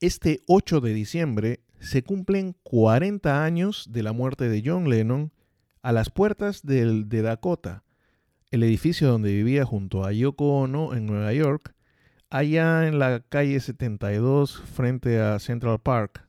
[0.00, 5.30] Este 8 de diciembre se cumplen 40 años de la muerte de John Lennon
[5.82, 7.84] a las puertas del, de Dakota,
[8.50, 11.74] el edificio donde vivía junto a Yoko Ono en Nueva York,
[12.30, 16.26] allá en la calle 72 frente a Central Park.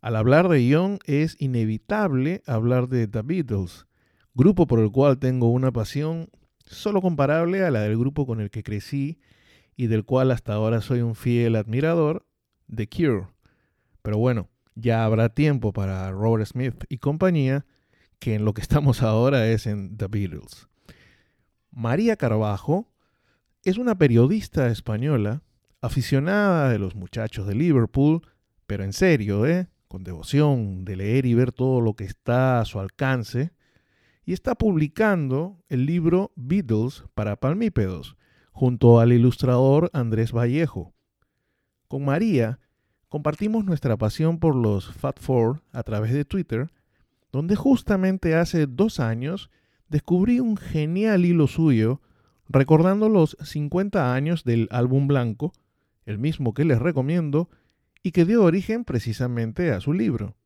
[0.00, 3.86] Al hablar de John es inevitable hablar de The Beatles,
[4.32, 6.28] grupo por el cual tengo una pasión
[6.66, 9.18] solo comparable a la del grupo con el que crecí
[9.74, 12.23] y del cual hasta ahora soy un fiel admirador,
[12.74, 13.28] The Cure.
[14.02, 17.64] Pero bueno, ya habrá tiempo para Robert Smith y compañía,
[18.18, 20.68] que en lo que estamos ahora es en The Beatles.
[21.70, 22.88] María Carvajo
[23.62, 25.42] es una periodista española,
[25.80, 28.22] aficionada de los muchachos de Liverpool,
[28.66, 29.68] pero en serio, ¿eh?
[29.88, 33.52] con devoción de leer y ver todo lo que está a su alcance,
[34.24, 38.16] y está publicando el libro Beatles para Palmípedos,
[38.52, 40.94] junto al ilustrador Andrés Vallejo.
[41.88, 42.58] Con María
[43.08, 46.70] compartimos nuestra pasión por los Fat Four a través de Twitter,
[47.30, 49.50] donde justamente hace dos años
[49.88, 52.00] descubrí un genial hilo suyo
[52.48, 55.52] recordando los 50 años del álbum blanco,
[56.04, 57.48] el mismo que les recomiendo
[58.02, 60.36] y que dio origen precisamente a su libro.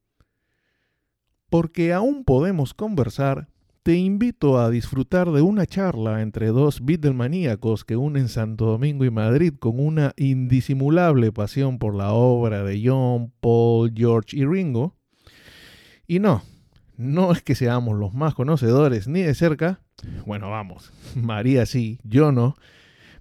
[1.50, 3.48] Porque aún podemos conversar
[3.82, 9.10] te invito a disfrutar de una charla entre dos Beatlemaníacos que unen Santo Domingo y
[9.10, 14.96] Madrid con una indisimulable pasión por la obra de John, Paul, George y Ringo.
[16.06, 16.42] Y no,
[16.96, 19.80] no es que seamos los más conocedores ni de cerca,
[20.26, 22.56] bueno, vamos, María sí, yo no,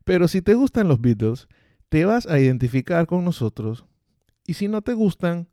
[0.03, 1.47] pero si te gustan los Beatles,
[1.89, 3.85] te vas a identificar con nosotros
[4.45, 5.49] y si no te gustan,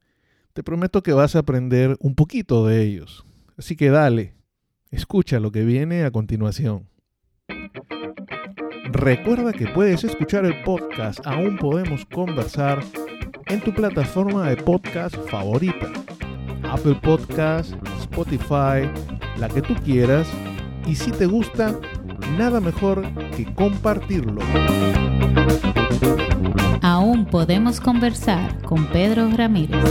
[0.52, 3.26] te prometo que vas a aprender un poquito de ellos.
[3.56, 4.34] Así que dale,
[4.94, 6.88] Escucha lo que viene a continuación.
[8.92, 12.80] Recuerda que puedes escuchar el podcast Aún Podemos Conversar
[13.46, 15.92] en tu plataforma de podcast favorita.
[16.70, 18.88] Apple Podcast, Spotify,
[19.36, 20.28] la que tú quieras.
[20.86, 21.76] Y si te gusta,
[22.38, 23.02] nada mejor
[23.36, 24.42] que compartirlo.
[26.82, 29.82] Aún podemos conversar con Pedro Ramírez.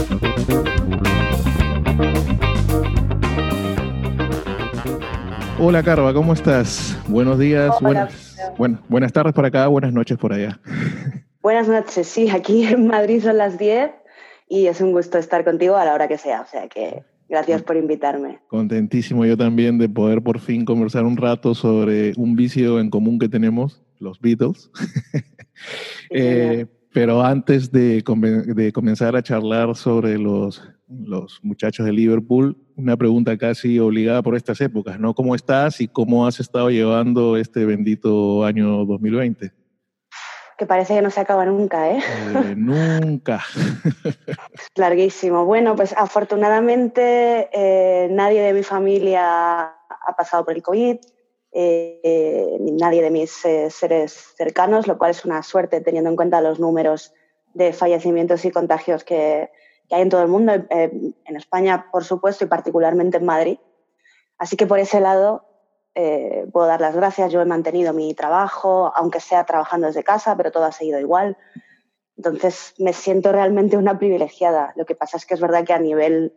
[5.60, 6.98] Hola Carva, ¿cómo estás?
[7.06, 8.36] Buenos días, buenas,
[8.88, 10.60] buenas tardes por acá, buenas noches por allá.
[11.42, 13.90] Buenas noches, sí, aquí en Madrid son las 10
[14.48, 17.62] y es un gusto estar contigo a la hora que sea, o sea que gracias
[17.62, 18.40] por invitarme.
[18.48, 23.18] Contentísimo yo también de poder por fin conversar un rato sobre un vicio en común
[23.18, 24.70] que tenemos, los Beatles.
[26.10, 28.02] Eh, pero antes de,
[28.54, 34.36] de comenzar a charlar sobre los los muchachos de Liverpool, una pregunta casi obligada por
[34.36, 35.14] estas épocas, ¿no?
[35.14, 39.52] ¿Cómo estás y cómo has estado llevando este bendito año 2020?
[40.56, 41.98] Que parece que no se acaba nunca, ¿eh?
[41.98, 43.42] eh nunca.
[44.76, 45.44] Larguísimo.
[45.44, 50.96] Bueno, pues afortunadamente eh, nadie de mi familia ha pasado por el COVID,
[51.56, 56.40] eh, ni nadie de mis seres cercanos, lo cual es una suerte teniendo en cuenta
[56.40, 57.12] los números
[57.54, 59.50] de fallecimientos y contagios que,
[59.88, 63.58] que hay en todo el mundo, eh, en España, por supuesto, y particularmente en Madrid.
[64.38, 65.44] Así que por ese lado
[65.94, 67.32] eh, puedo dar las gracias.
[67.32, 71.36] Yo he mantenido mi trabajo, aunque sea trabajando desde casa, pero todo ha seguido igual.
[72.16, 74.72] Entonces me siento realmente una privilegiada.
[74.76, 76.34] Lo que pasa es que es verdad que a nivel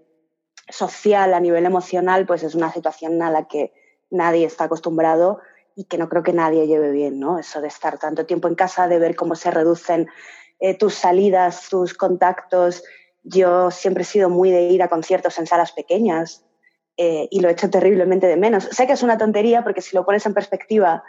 [0.69, 3.73] social, a nivel emocional, pues es una situación a la que
[4.09, 5.39] nadie está acostumbrado
[5.75, 7.39] y que no creo que nadie lleve bien, ¿no?
[7.39, 10.07] Eso de estar tanto tiempo en casa, de ver cómo se reducen
[10.59, 12.83] eh, tus salidas, tus contactos,
[13.27, 16.45] yo siempre he sido muy de ir a conciertos en salas pequeñas
[16.95, 18.65] eh, y lo he hecho terriblemente de menos.
[18.71, 21.03] Sé que es una tontería porque si lo pones en perspectiva,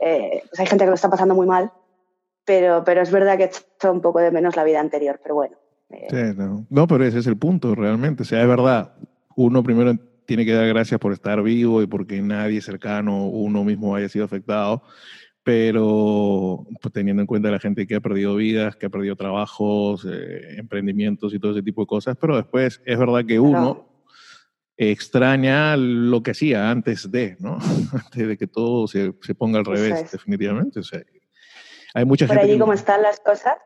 [0.00, 1.72] eh, pues hay gente que lo está pasando muy mal,
[2.44, 5.34] pero, pero es verdad que he hecho un poco de menos la vida anterior, pero
[5.34, 5.56] bueno.
[5.90, 6.06] Eh.
[6.10, 6.66] Sí, no.
[6.68, 8.22] no, pero ese es el punto realmente.
[8.22, 8.94] O sea, es verdad,
[9.36, 9.94] uno primero
[10.26, 14.24] tiene que dar gracias por estar vivo y porque nadie cercano, uno mismo haya sido
[14.24, 14.82] afectado
[15.44, 20.06] pero pues, teniendo en cuenta la gente que ha perdido vidas, que ha perdido trabajos,
[20.08, 23.88] eh, emprendimientos y todo ese tipo de cosas, pero después es verdad que uno
[24.76, 27.58] extraña lo que hacía antes de, ¿no?
[27.92, 30.80] antes de que todo se, se ponga al revés, definitivamente.
[30.80, 31.02] O sea,
[31.94, 33.56] hay mucha ¿Por allí cómo están las cosas?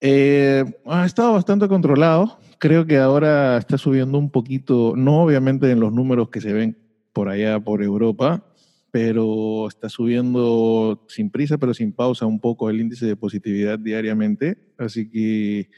[0.00, 2.38] Eh, ha estado bastante controlado.
[2.58, 6.78] Creo que ahora está subiendo un poquito, no obviamente en los números que se ven
[7.12, 8.44] por allá por Europa,
[8.90, 14.58] pero está subiendo sin prisa, pero sin pausa un poco el índice de positividad diariamente.
[14.78, 15.70] Así que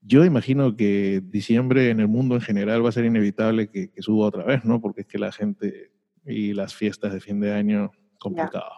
[0.00, 4.26] yo imagino que diciembre en el mundo en general va a ser inevitable que, suba
[4.26, 4.80] otra vez, ¿no?
[4.80, 5.92] Porque es que la gente
[6.24, 8.72] y las fiestas de fin de año, complicado.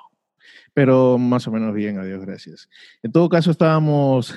[0.74, 2.68] Pero más o menos bien, adiós, gracias.
[3.02, 4.36] En todo caso, estábamos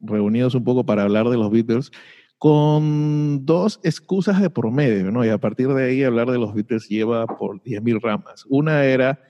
[0.00, 1.90] reunidos un poco para hablar de los Beatles
[2.38, 5.24] con dos excusas de promedio, ¿no?
[5.24, 8.44] Y a partir de ahí hablar de los Beatles lleva por 10.000 ramas.
[8.48, 9.20] Una era,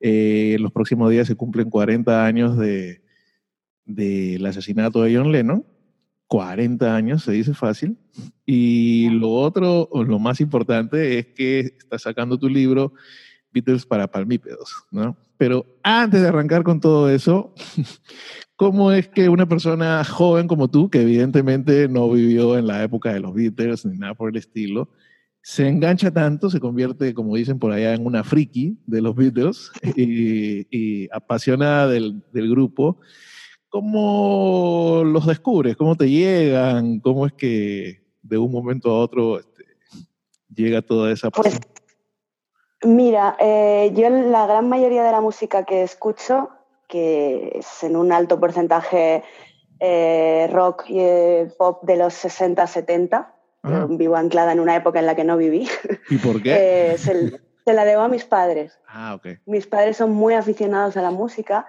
[0.00, 3.02] eh, los próximos días se cumplen 40 años de,
[3.84, 5.64] del asesinato de John Lennon.
[6.26, 7.96] 40 años, se dice fácil.
[8.44, 12.92] Y lo otro, lo más importante, es que estás sacando tu libro
[13.52, 15.16] Beatles para palmípedos, ¿no?
[15.36, 17.54] Pero antes de arrancar con todo eso,
[18.56, 23.12] ¿cómo es que una persona joven como tú, que evidentemente no vivió en la época
[23.12, 24.90] de los Beatles ni nada por el estilo,
[25.42, 29.70] se engancha tanto, se convierte, como dicen por allá, en una friki de los Beatles
[29.96, 33.00] y, apasionada del, del, grupo?
[33.70, 35.76] ¿Cómo los descubres?
[35.76, 37.00] ¿Cómo te llegan?
[37.00, 39.64] ¿Cómo es que de un momento a otro este,
[40.54, 41.58] llega toda esa pues?
[42.84, 46.50] Mira, eh, yo la gran mayoría de la música que escucho,
[46.86, 49.24] que es en un alto porcentaje
[49.80, 53.26] eh, rock y eh, pop de los 60-70,
[53.90, 55.68] vivo anclada en una época en la que no viví.
[56.08, 56.96] ¿Y por qué?
[56.98, 58.78] se, la debo a mis padres.
[58.86, 59.40] Ah, ok.
[59.44, 61.66] Mis padres son muy aficionados a la música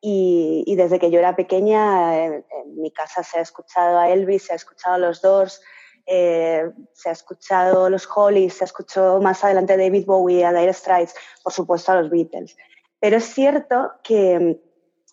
[0.00, 4.46] y, desde que yo era pequeña en, en, mi casa se ha escuchado a Elvis,
[4.46, 5.62] se ha escuchado a los Doors,
[6.10, 10.72] eh, se ha escuchado los Hollies, se ha escuchado más adelante David Bowie, a Dire
[10.72, 11.14] Straits,
[11.44, 12.56] por supuesto a los Beatles.
[12.98, 14.58] Pero es cierto que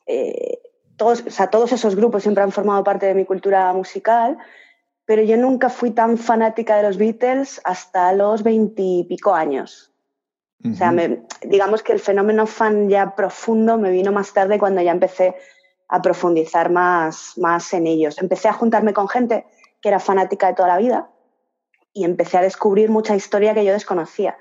[0.06, 0.60] eh,
[0.96, 4.38] todos, todos esos grupos siempre han formado parte de mi cultura musical,
[5.04, 9.92] pero yo nunca fui tan fanática de los Beatles hasta los veintipico años.
[10.64, 10.92] O sea,
[11.44, 15.36] digamos que el fenómeno fan ya profundo me vino más tarde cuando ya empecé
[15.90, 18.18] a profundizar más, más en ellos.
[18.20, 19.46] Empecé a juntarme con gente
[19.86, 21.12] que era fanática de toda la vida
[21.94, 24.36] y empecé a descubrir mucha historia que yo desconocía.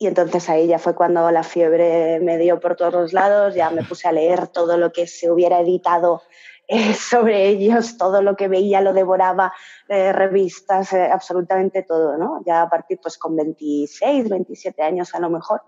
[0.00, 3.70] Y entonces ahí ya fue cuando la fiebre me dio por todos los lados, ya
[3.70, 6.22] me puse a leer todo lo que se hubiera editado
[6.66, 9.52] eh, sobre ellos, todo lo que veía lo devoraba,
[9.88, 12.42] eh, revistas, eh, absolutamente todo, ¿no?
[12.44, 15.62] Ya a partir pues con 26, 27 años a lo mejor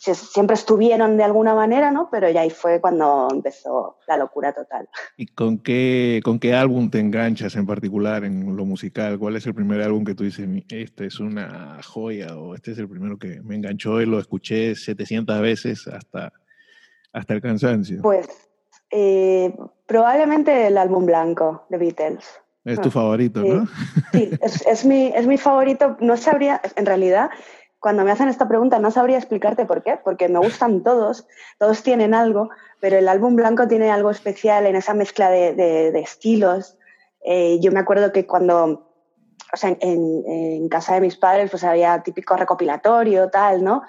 [0.00, 2.08] siempre estuvieron de alguna manera, ¿no?
[2.10, 4.88] Pero ya ahí fue cuando empezó la locura total.
[5.18, 9.18] ¿Y con qué, con qué álbum te enganchas en particular en lo musical?
[9.18, 12.78] ¿Cuál es el primer álbum que tú dices, este es una joya o este es
[12.78, 16.32] el primero que me enganchó y lo escuché 700 veces hasta,
[17.12, 18.00] hasta el cansancio?
[18.00, 18.26] Pues
[18.90, 19.54] eh,
[19.84, 22.24] probablemente el álbum blanco de Beatles.
[22.64, 23.66] Es tu favorito, ¿no?
[24.12, 25.96] Sí, es, es, mi, es mi favorito.
[26.00, 27.30] No sabría, en realidad,
[27.80, 31.26] cuando me hacen esta pregunta no sabría explicarte por qué, porque me gustan todos,
[31.58, 36.76] todos tienen algo, pero el álbum blanco tiene algo especial en esa mezcla de, estilos.
[37.24, 38.86] Eh, yo me acuerdo que cuando,
[39.52, 43.82] o sea, en, casa de mis padres, pues había típico recopilatorio, tal, ¿no?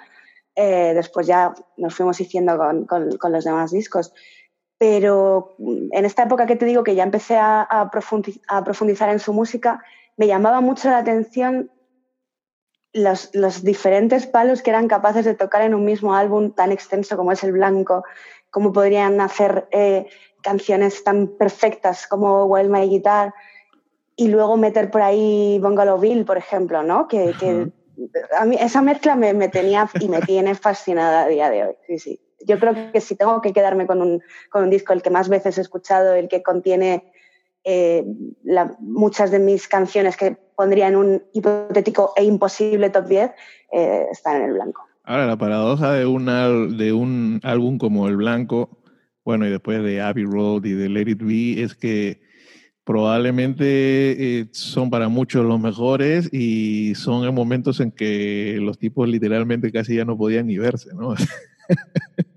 [0.56, 2.86] Eh, después ya nos fuimos diciendo con,
[3.18, 4.14] con, los demás discos.
[4.78, 7.90] Pero en esta época que te digo que ya empecé a, a
[8.64, 9.82] profundizar en su música,
[10.16, 11.70] me llamaba mucho la atención
[12.92, 17.16] los, los, diferentes palos que eran capaces de tocar en un mismo álbum tan extenso
[17.16, 18.04] como es el blanco,
[18.50, 20.06] cómo podrían hacer eh,
[20.42, 23.32] canciones tan perfectas como Wild My Guitar
[24.16, 27.08] y luego meter por ahí Bungalow Bill, por ejemplo, ¿no?
[27.08, 27.70] Que, que
[28.38, 31.74] a mí esa mezcla me, me, tenía y me tiene fascinada a día de hoy.
[31.86, 32.20] Sí, sí.
[32.44, 35.28] Yo creo que si tengo que quedarme con un, con un disco, el que más
[35.28, 37.12] veces he escuchado, el que contiene
[37.64, 38.04] eh,
[38.80, 43.30] muchas de mis canciones que pondría en un hipotético e imposible top 10
[43.72, 44.86] eh, están en el blanco.
[45.04, 46.26] Ahora, la paradoja de un,
[46.76, 48.78] de un álbum como El Blanco,
[49.24, 52.20] bueno, y después de Abbey Road y de Let It Be, es que
[52.84, 59.08] probablemente eh, son para muchos los mejores y son en momentos en que los tipos
[59.08, 61.14] literalmente casi ya no podían ni verse, ¿no?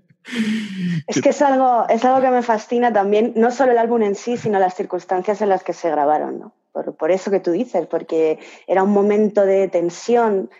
[1.06, 4.16] Es que es algo, es algo que me fascina también, no solo el álbum en
[4.16, 6.52] sí, sino las circunstancias en las que se grabaron, ¿no?
[6.84, 10.50] Por, eso que tú dices, porque era un momento de tensión.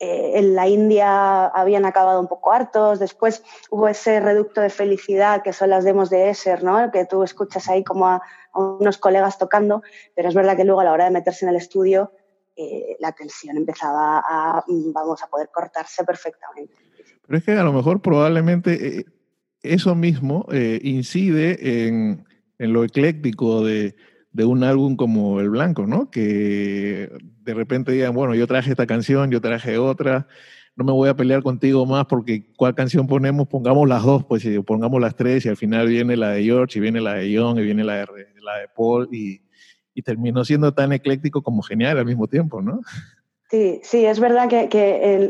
[0.00, 5.42] Eh, en la India habían acabado un poco hartos, después hubo ese reducto de felicidad
[5.42, 6.90] que son las demos de Esser, ¿no?
[6.90, 8.20] que tú escuchas ahí como a,
[8.54, 9.82] unos colegas tocando,
[10.14, 12.10] pero es verdad que luego a la hora de meterse en el estudio
[12.56, 16.74] eh, la tensión empezaba a, vamos, a poder cortarse perfectamente.
[17.26, 19.04] Pero es que a lo mejor probablemente eh,
[19.62, 22.26] eso mismo incide en,
[22.58, 23.94] en, lo ecléctico de,
[24.34, 26.10] de un álbum como El Blanco, ¿no?
[26.10, 27.08] Que
[27.42, 30.26] de repente digan, bueno, yo traje esta canción, yo traje otra,
[30.74, 34.44] no me voy a pelear contigo más porque cuál canción ponemos, pongamos las dos, pues
[34.66, 37.58] pongamos las tres y al final viene la de George y viene la de John
[37.58, 38.06] y viene la de,
[38.42, 39.40] la de Paul y,
[39.94, 42.80] y terminó siendo tan ecléctico como genial al mismo tiempo, ¿no?
[43.50, 44.68] Sí, sí, es verdad que,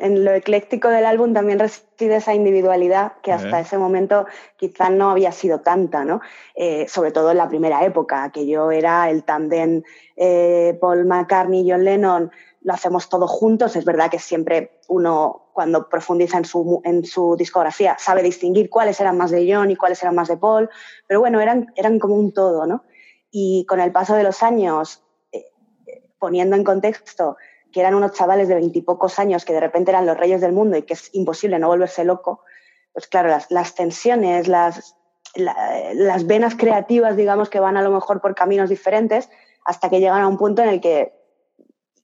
[0.00, 5.10] en, lo ecléctico del álbum también reside esa individualidad que hasta ese momento quizás no
[5.10, 6.20] había sido tanta, ¿no?
[6.54, 9.82] Eh, sobre todo en la primera época, que yo era el tandem
[10.16, 12.30] eh, Paul McCartney y John Lennon,
[12.62, 13.74] lo hacemos todos juntos.
[13.74, 19.00] Es verdad que siempre uno, cuando profundiza en su, en su discografía, sabe distinguir cuáles
[19.00, 20.70] eran más de John y cuáles eran más de Paul,
[21.08, 22.84] pero bueno, eran, eran como un todo, ¿no?
[23.32, 25.02] Y con el paso de los años,
[25.32, 25.46] eh,
[26.18, 27.36] poniendo en contexto
[27.74, 30.76] que eran unos chavales de veintipocos años que de repente eran los reyes del mundo
[30.76, 32.44] y que es imposible no volverse loco,
[32.92, 34.94] pues claro, las, tensiones, las,
[35.34, 39.28] las venas creativas, digamos, que van a lo mejor por caminos diferentes,
[39.64, 41.14] hasta que llegan a un punto en el que,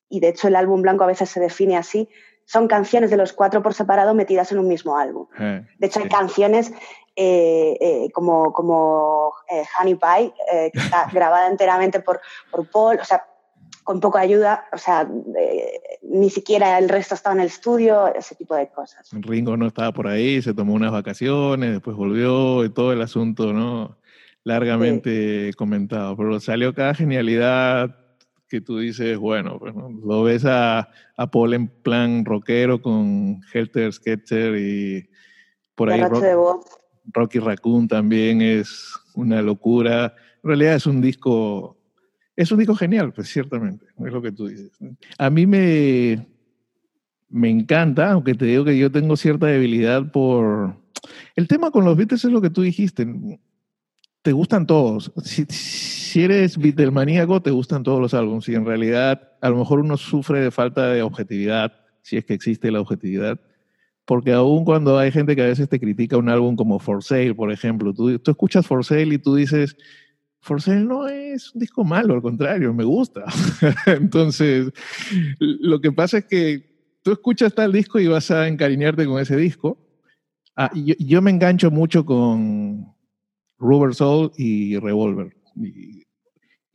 [0.09, 2.09] y de hecho el álbum blanco a veces se define así,
[2.47, 5.29] son canciones de los cuatro por separado metidas en un mismo álbum.
[5.39, 6.73] Eh, de hecho, hay canciones
[7.15, 9.33] eh, eh, como, como
[9.79, 10.35] Honey Pie,
[10.73, 13.25] que está grabada enteramente por, por Paul, o sea,
[13.91, 15.11] con poca ayuda, o sea,
[16.05, 19.09] ni siquiera el resto estaba en el estudio, ese tipo de cosas.
[19.11, 23.53] Ringo no estaba por ahí, se tomó unas vacaciones, después volvió y todo el asunto,
[23.53, 23.99] ¿no?
[24.45, 27.97] Largamente comentado, pero salió cada genialidad
[28.49, 33.93] que tú dices, bueno, pues, lo ves a, a, Paul en plan rockero con Helter
[33.93, 35.11] Skelter y
[35.75, 36.01] por ahí
[37.13, 40.15] Rocky Raccoon también es una locura.
[40.45, 41.80] En realidad es un disco
[42.41, 44.71] es un disco genial, pues ciertamente, es lo que tú dices.
[45.19, 46.27] A mí me,
[47.29, 50.75] me encanta, aunque te digo que yo tengo cierta debilidad por...
[51.37, 53.07] El tema con los Beatles es lo que tú dijiste,
[54.23, 55.13] te gustan todos.
[55.23, 58.49] Si, si eres Beatlemaníaco, te gustan todos los álbumes.
[58.49, 62.33] Y en realidad, a lo mejor uno sufre de falta de objetividad, si es que
[62.33, 63.39] existe la objetividad.
[64.07, 67.35] Porque aún cuando hay gente que a veces te critica un álbum como For Sale,
[67.35, 69.77] por ejemplo, tú, tú escuchas For Sale y tú dices,
[70.41, 73.25] For no es un disco malo, al contrario, me gusta.
[73.87, 74.73] Entonces,
[75.39, 79.37] lo que pasa es que tú escuchas tal disco y vas a encariñarte con ese
[79.37, 79.79] disco.
[80.57, 82.95] Ah, yo, me engancho mucho con
[83.59, 85.37] Rubber Soul y Revolver.
[85.57, 86.07] Y,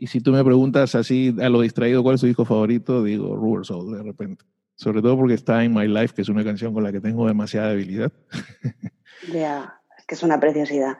[0.07, 3.65] si tú me preguntas así a lo distraído cuál es su disco favorito, digo Rubber
[3.65, 4.45] Soul de repente.
[4.75, 7.27] Sobre todo porque está In My Life, que es una canción con la que tengo
[7.27, 8.13] demasiada debilidad.
[9.33, 10.97] Ya que es una preciosidad.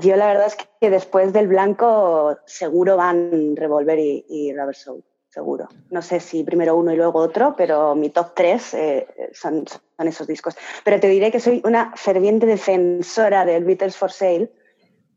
[0.00, 5.04] Yo la verdad es que después del blanco seguro van Revolver y, y Rubber Soul,
[5.28, 5.68] seguro.
[5.90, 10.08] No sé si primero uno y luego otro, pero mi top tres eh, son, son,
[10.08, 10.56] esos discos.
[10.84, 14.50] Pero te diré que soy una ferviente defensora del Beatles for Sale,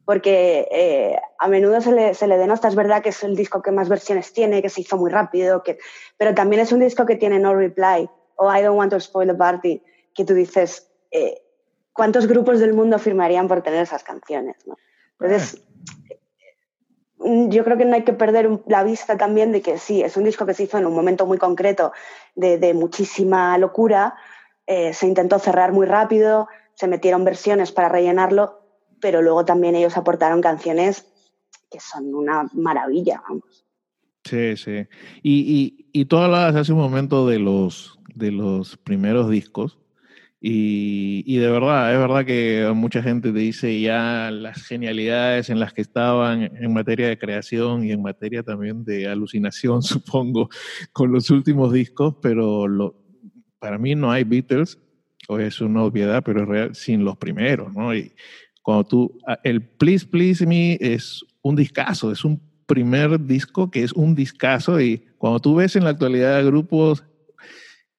[0.03, 3.61] porque eh, a menudo se le, se le denota, es verdad que es el disco
[3.61, 5.77] que más versiones tiene, que se hizo muy rápido, que,
[6.17, 9.29] pero también es un disco que tiene No Reply o I Don't Want to Spoil
[9.29, 9.81] the Party,
[10.13, 10.91] que tú dices...
[11.11, 11.41] Eh,
[11.99, 14.55] ¿cuántos grupos del mundo firmarían por tener esas canciones?
[15.19, 15.61] Entonces,
[17.17, 20.15] mm, yo creo que no hay que perder la vista también de que sí, es
[20.15, 21.91] un disco que se hizo en un momento muy concreto
[22.35, 24.15] de, muchísima locura,
[24.65, 28.61] eh, se intentó cerrar muy rápido, se metieron versiones para rellenarlo,
[29.01, 31.05] pero luego también ellos aportaron canciones
[31.69, 33.65] que son una maravilla, vamos.
[34.23, 34.87] Sí, sí.
[35.21, 39.79] Y, y, y tú hablabas hace un momento de los, de los primeros discos.
[40.41, 45.73] Y, de verdad, es verdad que mucha gente te dice ya las genialidades en las
[45.73, 50.49] que estaban en materia de creación y en materia también de alucinación, supongo,
[50.93, 52.95] con los últimos discos, pero lo,
[53.59, 54.79] para mí no hay Beatles,
[55.27, 57.93] o es una obviedad, pero es real, sin los primeros, ¿no?
[57.93, 58.13] Y
[58.61, 63.91] cuando tú, el Please Please Me es un discazo, es un primer disco que es
[63.93, 67.03] un discazo y cuando tú ves en la actualidad grupos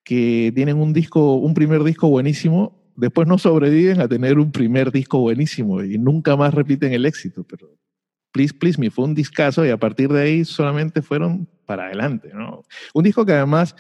[0.04, 4.90] que tienen un disco, un primer disco buenísimo, después no sobreviven a tener un primer
[4.92, 7.44] disco buenísimo y nunca más repiten el éxito.
[7.44, 7.68] Pero
[8.32, 12.30] Please Please Me fue un discazo y a partir de ahí solamente fueron para adelante.
[12.32, 12.64] ¿no?
[12.94, 13.74] Un disco que además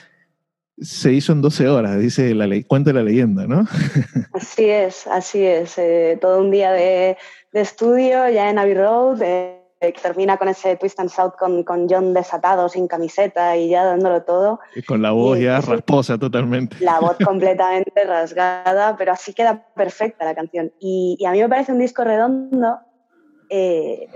[0.80, 3.66] se hizo en 12 horas, dice la ley, cuenta la leyenda, ¿no?
[4.32, 5.76] Así es, así es.
[5.76, 7.18] Eh, todo un día de,
[7.52, 9.20] estudio ya en Abbey Road.
[9.22, 13.70] Eh, que termina con ese twist and shout con, con, John desatado, sin camiseta y
[13.70, 14.60] ya dándolo todo.
[14.74, 16.76] Y con la voz ya rasposa totalmente.
[16.80, 20.70] La voz completamente rasgada, pero así queda perfecta la canción.
[20.78, 22.78] Y, y a mí me parece un disco redondo
[23.48, 24.08] eh,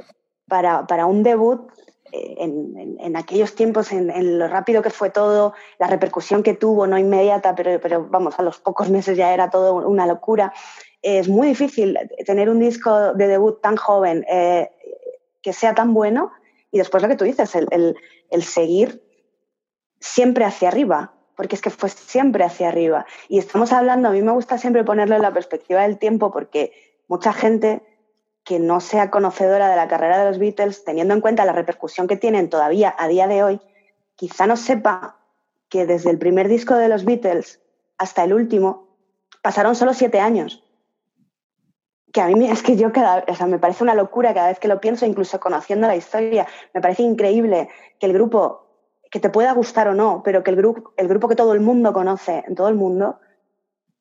[0.47, 1.67] para, para, un debut
[2.13, 6.53] eh, en, en, aquellos tiempos, en, en, lo rápido que fue todo, la repercusión que
[6.53, 10.53] tuvo, no inmediata, pero, pero vamos, a los pocos meses ya era todo una locura.
[11.01, 14.27] Es muy difícil tener un disco de debut tan joven.
[14.29, 14.69] Eh,
[15.45, 16.33] que sea tan bueno
[16.73, 17.97] y después lo que tú dices, el,
[18.31, 19.05] el, seguir
[20.01, 23.07] siempre hacia arriba, porque es que fue siempre hacia arriba.
[23.29, 26.73] Y estamos hablando, a mí me gusta siempre ponerlo en la perspectiva del tiempo, porque
[27.07, 27.83] mucha gente
[28.43, 32.09] que no sea conocedora de la carrera de los Beatles, teniendo en cuenta la repercusión
[32.09, 33.61] que tienen todavía a día de hoy,
[34.17, 35.19] quizá no sepa
[35.69, 37.61] que desde el primer disco de los Beatles
[37.99, 38.97] hasta el último
[39.43, 40.64] pasaron solo siete años.
[42.15, 44.61] Que a mí es que yo cada o sea, me parece una locura cada vez
[44.61, 47.69] que lo pienso, incluso conociendo la historia, me parece increíble
[47.99, 48.69] que el grupo,
[49.11, 51.61] que te pueda gustar o no, pero que el grupo, el grupo que todo el
[51.61, 53.19] mundo conoce en todo el mundo,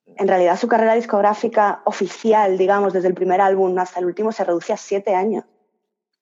[0.05, 4.43] en realidad su carrera discográfica oficial, digamos, desde el primer álbum hasta el último, se
[4.43, 5.46] reduce a siete años.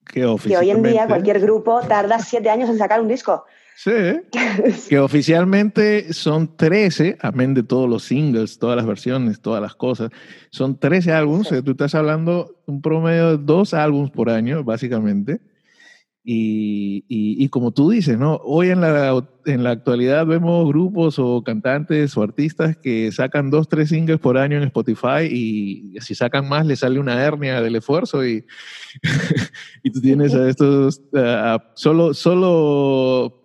[0.05, 3.43] Que, Que hoy en día cualquier grupo tarda siete años en sacar un disco.
[3.75, 3.91] Sí,
[4.89, 10.11] que oficialmente son 13, amén de todos los singles, todas las versiones, todas las cosas.
[10.51, 11.55] Son 13 álbumes, Sí.
[11.55, 15.41] eh, tú estás hablando un promedio de dos álbumes por año, básicamente.
[16.23, 18.35] Y, y, y como tú dices, ¿no?
[18.43, 23.67] Hoy en la, en la actualidad vemos grupos o cantantes o artistas que sacan dos,
[23.67, 27.75] tres singles por año en Spotify y si sacan más le sale una hernia del
[27.75, 28.45] esfuerzo y,
[29.83, 31.01] y tú tienes a estos,
[31.73, 33.40] solo, solo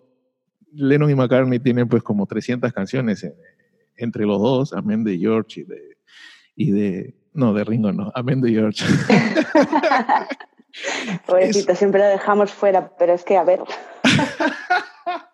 [0.77, 3.33] Lennon y McCartney tienen pues como 300 canciones en-
[3.97, 5.97] entre los dos, amén de George y de,
[6.55, 8.83] y de no, de Ringo no, amén de George.
[11.25, 13.61] Pobrecito, siempre lo dejamos fuera, pero es que, a ver,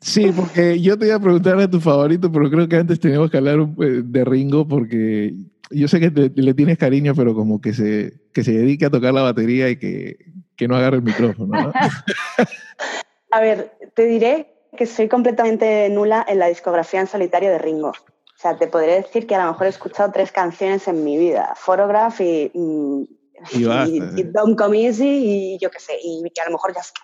[0.00, 3.28] Sí, porque yo te iba a preguntar a tu favorito, pero creo que antes teníamos
[3.30, 5.34] que hablar eh, de Ringo porque
[5.70, 8.90] yo sé que te- le tienes cariño, pero como que se, que se dedique a
[8.90, 10.16] tocar la batería y que,
[10.56, 11.60] que no agarre el micrófono.
[11.60, 11.72] ¿no?
[13.32, 17.88] a ver, te diré que soy completamente nula en la discografía en solitario de Ringo.
[17.88, 21.16] O sea, te podré decir que a lo mejor he escuchado tres canciones en mi
[21.16, 23.08] vida, Photograph y, Y
[23.52, 26.82] y, y Don't Come Easy y yo qué sé, y que a lo mejor ya
[26.82, 27.00] está.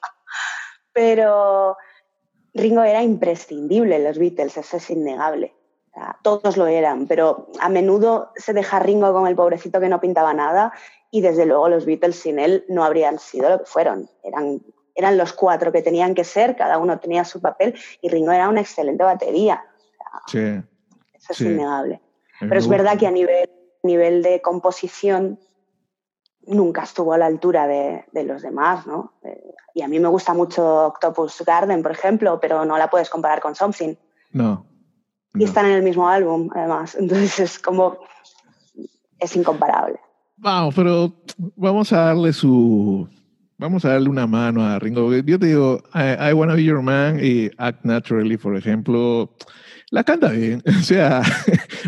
[0.93, 1.79] Pero
[2.53, 5.55] Ringo era imprescindible en los Beatles, eso es innegable.
[5.91, 9.89] O sea, todos lo eran, pero a menudo se deja Ringo con el pobrecito que
[9.89, 10.75] no pintaba nada
[11.11, 14.11] y desde luego los Beatles sin él no habrían sido lo que fueron.
[14.23, 14.63] Eran,
[14.95, 18.49] eran los cuatro que tenían que ser, cada uno tenía su papel y Ringo era
[18.49, 19.65] una excelente batería.
[20.27, 20.39] Sí.
[20.39, 21.47] Eso es Sí.
[21.47, 22.01] innegable.
[22.41, 23.49] Pero es verdad que a nivel,
[23.83, 25.39] nivel de composición
[26.47, 29.13] nunca estuvo a la altura de, de los demás, ¿no?
[29.23, 33.09] Eh, y a mí me gusta mucho Octopus Garden, por ejemplo, pero no la puedes
[33.09, 33.95] comparar con Something.
[34.33, 34.67] No.
[35.35, 35.45] Y no.
[35.45, 36.95] están en el mismo álbum, además.
[36.99, 37.99] Entonces es como...
[39.19, 40.01] es incomparable.
[40.37, 41.13] Vamos, pero
[41.55, 43.09] vamos a darle su.
[43.59, 45.13] Vamos a darle una mano a Ringo.
[45.15, 49.37] Yo te digo, I, I Wanna Be Your Man y Act Naturally, por ejemplo,
[49.91, 50.63] la canta bien.
[50.67, 51.23] O sea,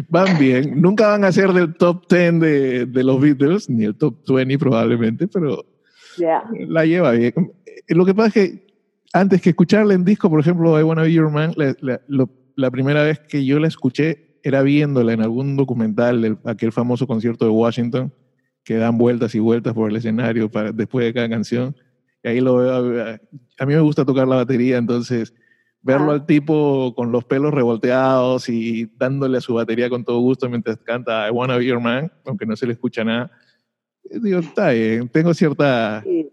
[0.08, 0.80] van bien.
[0.80, 4.56] Nunca van a ser del top 10 de, de los Beatles, ni el top 20
[4.58, 5.64] probablemente, pero
[6.18, 6.44] Ya.
[6.68, 7.34] la lleva bien.
[7.88, 8.66] Lo que pasa es que
[9.12, 12.30] antes que escucharla en disco, por ejemplo, I Wanna Be Your Man, la, la- lo-
[12.56, 17.06] la primera vez que yo la escuché era viéndola en algún documental de aquel famoso
[17.06, 18.12] concierto de Washington,
[18.64, 21.76] que dan vueltas y vueltas por el escenario para, después de cada canción.
[22.22, 23.04] Y ahí lo veo.
[23.04, 23.20] A,
[23.58, 25.34] a mí me gusta tocar la batería, entonces
[25.82, 26.14] verlo Ah.
[26.14, 30.78] al tipo con los pelos revolteados y dándole a su batería con todo gusto mientras
[30.78, 33.30] canta I Wanna Be Your Man, aunque no se le escucha nada.
[34.04, 36.02] Digo, está bien, tengo cierta...
[36.06, 36.28] Y-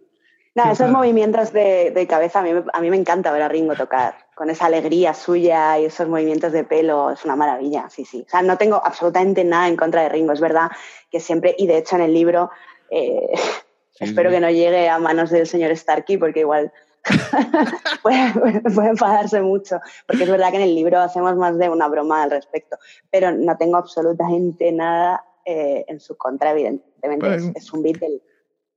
[0.54, 3.48] Nada, esos movimientos de, de cabeza, a mí, me- a mí me encanta ver a
[3.48, 8.04] Ringo tocar, con esa alegría suya y esos movimientos de pelo, es una maravilla, sí,
[8.04, 8.24] sí.
[8.28, 10.70] O sea, no tengo absolutamente nada en contra de Ringo, es verdad
[11.10, 12.50] que siempre, y de hecho en el libro,
[12.90, 13.32] eh,
[13.94, 14.36] Sí, espero sí.
[14.36, 16.72] que no llegue a manos del señor Starkey, porque igual
[18.02, 18.32] puede,
[18.74, 22.24] puede enfadarse mucho, porque es verdad que en el libro hacemos más de una broma
[22.24, 22.78] al respecto,
[23.10, 27.54] pero no tengo absolutamente nada eh, en su contra, evidentemente, es, Bueno.
[27.56, 28.22] es un Beatle.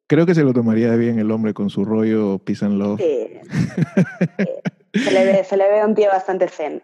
[0.07, 3.01] Creo que se lo tomaría bien el hombre con su rollo peace and love.
[3.01, 3.29] Sí.
[4.93, 6.83] Se, le ve, se le ve un tío bastante zen.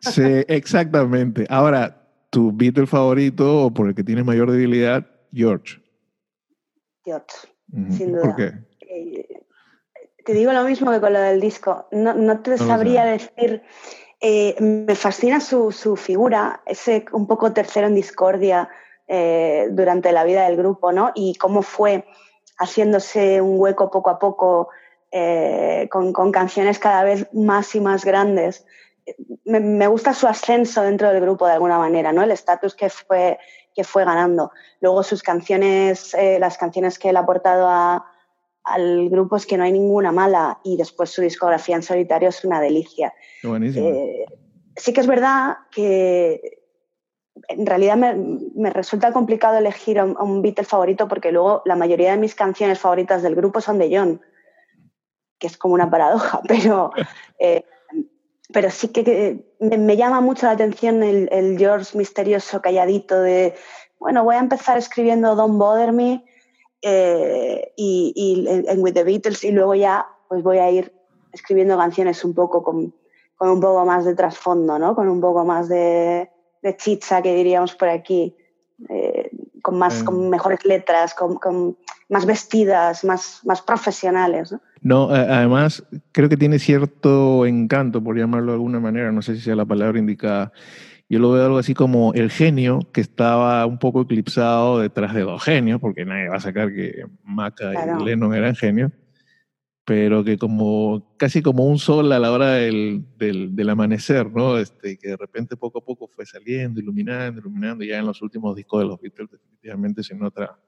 [0.00, 1.46] Sí, exactamente.
[1.50, 5.80] Ahora, tu Beatle favorito o por el que tienes mayor debilidad, George.
[7.04, 7.26] George.
[7.90, 8.22] Sin duda.
[8.22, 8.52] ¿Por qué?
[8.80, 9.26] Eh,
[10.24, 11.88] te digo lo mismo que con lo del disco.
[11.92, 13.62] No, no te sabría decir.
[14.22, 18.68] eh, me fascina su, su figura, ese un poco tercero en discordia
[19.08, 21.10] eh, durante la vida del grupo, ¿no?
[21.14, 22.04] Y cómo fue
[22.58, 24.68] haciéndose un hueco poco a poco
[25.10, 28.64] eh, con, con canciones cada vez más y más grandes.
[29.44, 32.22] Me, me gusta su ascenso dentro del grupo de alguna manera, ¿no?
[32.22, 33.38] El estatus que fue,
[33.74, 34.52] que fue ganando.
[34.80, 38.06] Luego sus canciones, eh, las canciones que él ha aportado a,
[38.64, 42.44] al grupo es que no hay ninguna mala y después su discografía en solitario es
[42.44, 43.12] una delicia.
[43.42, 43.88] Buenísimo.
[43.88, 44.24] Eh,
[44.76, 46.61] sí que es verdad que
[47.48, 52.12] en realidad me, resulta complicado elegir un, a un Beatle favorito porque luego la mayoría
[52.12, 54.20] de mis canciones favoritas del grupo son de John,
[55.38, 56.92] que es como una paradoja, pero,
[57.38, 57.64] eh,
[58.52, 63.54] pero sí que, me, llama mucho la atención el, George misterioso, calladito de,
[63.98, 66.24] bueno, voy a empezar escribiendo Don't Bother Me
[66.82, 70.94] eh, y, en, With the Beatles y luego ya pues voy a ir
[71.32, 72.94] escribiendo canciones un poco con
[73.38, 74.94] un poco más de trasfondo, ¿no?
[74.94, 76.30] Con un poco más de,
[76.62, 78.34] de chicha, que diríamos por aquí,
[78.88, 79.30] eh,
[79.62, 81.76] con, más, con mejores letras, con, con,
[82.08, 84.60] más vestidas, más, más profesionales, ¿no?
[84.82, 89.40] No, además creo que tiene cierto encanto, por llamarlo de alguna manera, no sé si
[89.40, 90.52] sea la palabra indicada.
[91.08, 95.20] Yo lo veo algo así como el genio que estaba un poco eclipsado detrás de
[95.22, 98.90] dos genios, porque nadie va a sacar que Maca y Lennon eran genios,
[99.84, 104.58] pero que como casi como un sol a la hora del, del, del, amanecer, ¿no?
[104.58, 108.22] Este, que de repente poco a poco fue saliendo, iluminando, iluminando, y ya en los
[108.22, 110.58] últimos discos de los Beatles definitivamente se nota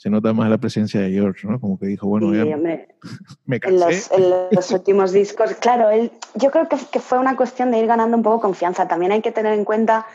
[0.00, 1.60] se nota más la presencia de George, ¿no?
[1.60, 2.88] Como que dijo, bueno, ya me,
[3.60, 4.14] cansé.
[4.14, 7.86] En los, últimos discos, claro, él, yo creo que, que, fue una cuestión de ir
[7.86, 8.88] ganando un poco confianza.
[8.88, 10.06] También hay que tener en cuenta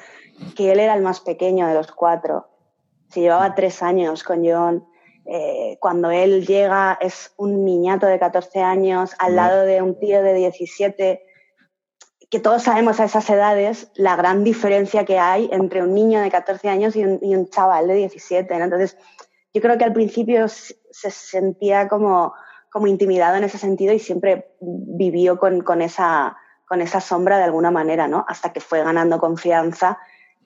[0.56, 2.50] que él era el más pequeño de los cuatro.
[3.10, 4.86] Se llevaba tres años con John.
[5.26, 10.22] Eh, cuando él llega es un niñato de 14 años al lado de un tío
[10.22, 11.26] de 17
[12.30, 16.30] que todos sabemos a esas edades la gran diferencia que hay entre un niño de
[16.30, 18.58] 14 años y un, y un chaval de 17.
[18.58, 18.66] ¿no?
[18.66, 18.98] Entonces,
[19.54, 22.34] yo creo que al principio se sentía como,
[22.70, 26.36] como intimidado en ese sentido y siempre vivió con, con, esa,
[26.68, 28.26] con esa sombra de alguna manera, ¿no?
[28.28, 29.98] Hasta que fue ganando confianza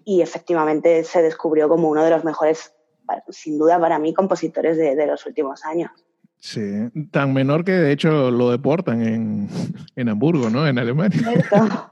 [0.04, 2.74] y efectivamente se descubrió como uno de los mejores,
[3.30, 5.92] sin duda para mí, compositores de, de los últimos años.
[6.40, 6.62] Sí,
[7.12, 9.50] tan menor que de hecho lo deportan en,
[9.96, 10.66] en Hamburgo, ¿no?
[10.68, 11.20] En Alemania.
[11.20, 11.92] Cierto.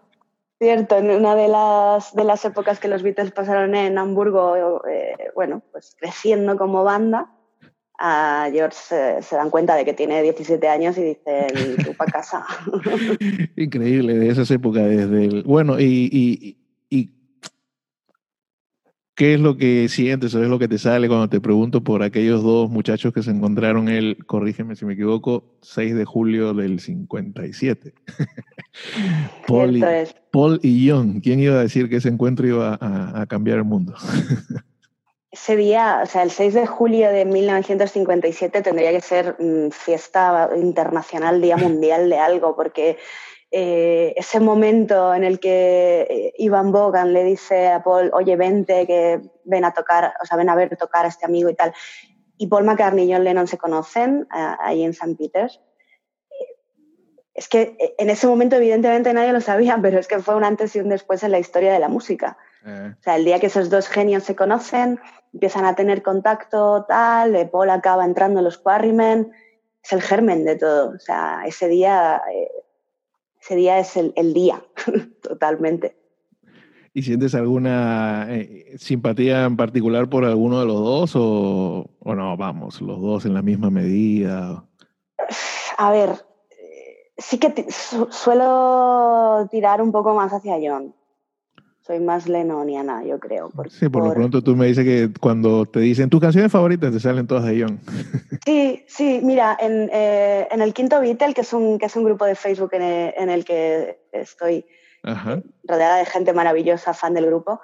[0.59, 5.15] Cierto, en una de las, de las épocas que los Beatles pasaron en Hamburgo, eh,
[5.35, 7.29] bueno, pues creciendo como banda,
[7.99, 12.45] a George se, dan cuenta de que tiene 17 años y dicen, tú para casa.
[13.55, 15.43] Increíble, de esas épocas, desde el...
[15.43, 16.57] Bueno, y, y,
[16.89, 17.11] y
[19.17, 22.03] ¿Qué es lo que sientes o es lo que te sale cuando te pregunto por
[22.03, 26.79] aquellos dos muchachos que se encontraron él, corrígeme si me equivoco, 6 de julio del
[26.79, 27.95] 57?
[29.47, 29.83] Paul, y,
[30.31, 33.63] Paul, y, John, ¿quién iba a decir que ese encuentro iba a, a cambiar el
[33.63, 33.95] mundo?
[35.31, 40.51] ese día, o sea, el 6 de julio de 1957 tendría que ser mm, fiesta
[40.55, 42.99] internacional, día mundial de algo, porque
[43.49, 48.85] eh, ese momento en el que eh, Ivan Bogan le dice a Paul, oye, vente,
[48.85, 51.73] que ven a tocar, o sea, ven a ver tocar a este amigo y tal.
[52.37, 55.15] Y Paul McCartney y John Lennon se conocen ahí en St.
[55.15, 55.61] Peters.
[57.33, 60.43] Es que eh, en ese momento, evidentemente, nadie lo sabía, pero es que fue un
[60.43, 62.37] antes y un después en la historia de la música.
[62.65, 64.99] O sea, el día que esos dos genios se conocen,
[65.31, 69.31] empiezan a tener contacto, tal, Paul acaba entrando en los Quarrymen,
[69.81, 70.89] es el germen de todo.
[70.89, 72.21] O sea, ese día
[73.47, 74.61] ese día es el, el día,
[75.23, 75.95] totalmente.
[76.93, 82.35] ¿Y sientes alguna eh, simpatía en particular por alguno de los dos o, o, no,
[82.35, 84.65] vamos, los dos en la misma medida?
[85.77, 86.09] A ver,
[86.49, 90.93] eh, sí que suelo tirar un poco más hacia John
[91.87, 93.49] soy más lenoniana, yo creo.
[93.69, 96.99] sí, por, lo pronto tú me dices que cuando te dicen tus canciones favoritas te
[96.99, 97.79] salen todas de John.
[98.45, 102.05] Sí, sí, mira, en, eh, en el Quinto Beatle, que es un, que es un
[102.05, 104.65] grupo de Facebook en el, en el que estoy
[105.63, 107.61] rodeada de gente maravillosa, fan del grupo,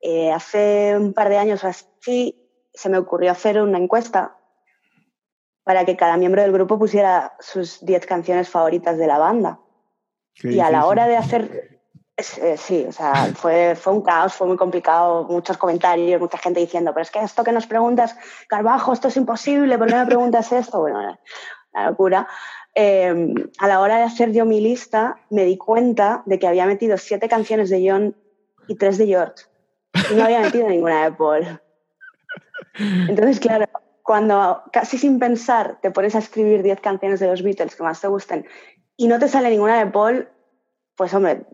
[0.00, 2.36] eh, hace un par de años así
[2.72, 4.36] se me ocurrió hacer una encuesta
[5.64, 9.60] para que cada miembro del grupo pusiera sus 10 canciones favoritas de la banda.
[10.42, 11.75] y a la hora de hacer eh,
[12.18, 16.92] sí, o sea, fue, fue un caos, fue muy complicado, muchos comentarios, mucha gente diciendo,
[16.92, 18.16] pero es que esto que nos preguntas,
[18.48, 20.80] Carbajo, esto es imposible, ¿por qué me preguntas esto?
[20.80, 21.18] Bueno,
[21.72, 22.26] la locura.
[22.74, 26.66] Eh, a la hora de hacer yo mi lista, me di cuenta de que había
[26.66, 28.16] metido siete canciones de John
[28.68, 29.44] y tres de George.
[30.10, 31.60] Y no había metido ninguna de Paul.
[33.08, 33.66] Entonces, claro,
[34.02, 38.00] cuando casi sin pensar te pones a escribir diez canciones de los Beatles que más
[38.00, 38.46] te gusten
[38.96, 40.28] y no te sale ninguna de Paul,
[40.96, 41.46] pues hombre,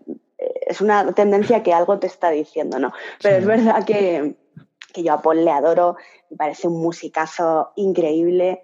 [0.72, 2.92] es una tendencia que algo te está diciendo, ¿no?
[3.22, 4.36] Pero es verdad que,
[4.92, 5.96] que, yo a Paul le adoro,
[6.30, 8.62] me parece un musicazo increíble,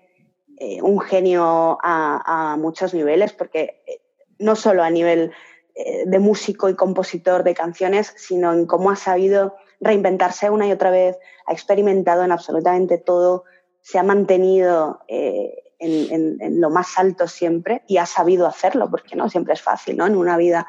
[0.58, 4.00] eh, un genio a, a, muchos niveles, porque eh,
[4.38, 5.32] no solo a nivel
[5.74, 10.72] eh, de músico y compositor de canciones, sino en cómo ha sabido reinventarse una y
[10.72, 11.16] otra vez,
[11.46, 13.44] ha experimentado en absolutamente todo,
[13.82, 19.14] se ha mantenido en, en, en, lo más alto siempre y ha sabido hacerlo, porque
[19.14, 20.06] no siempre es fácil, ¿no?
[20.06, 20.66] En una vida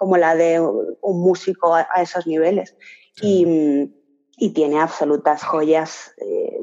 [0.00, 2.74] como la de un músico a, esos niveles.
[3.20, 3.92] Y,
[4.38, 6.62] y, tiene absolutas joyas, eh,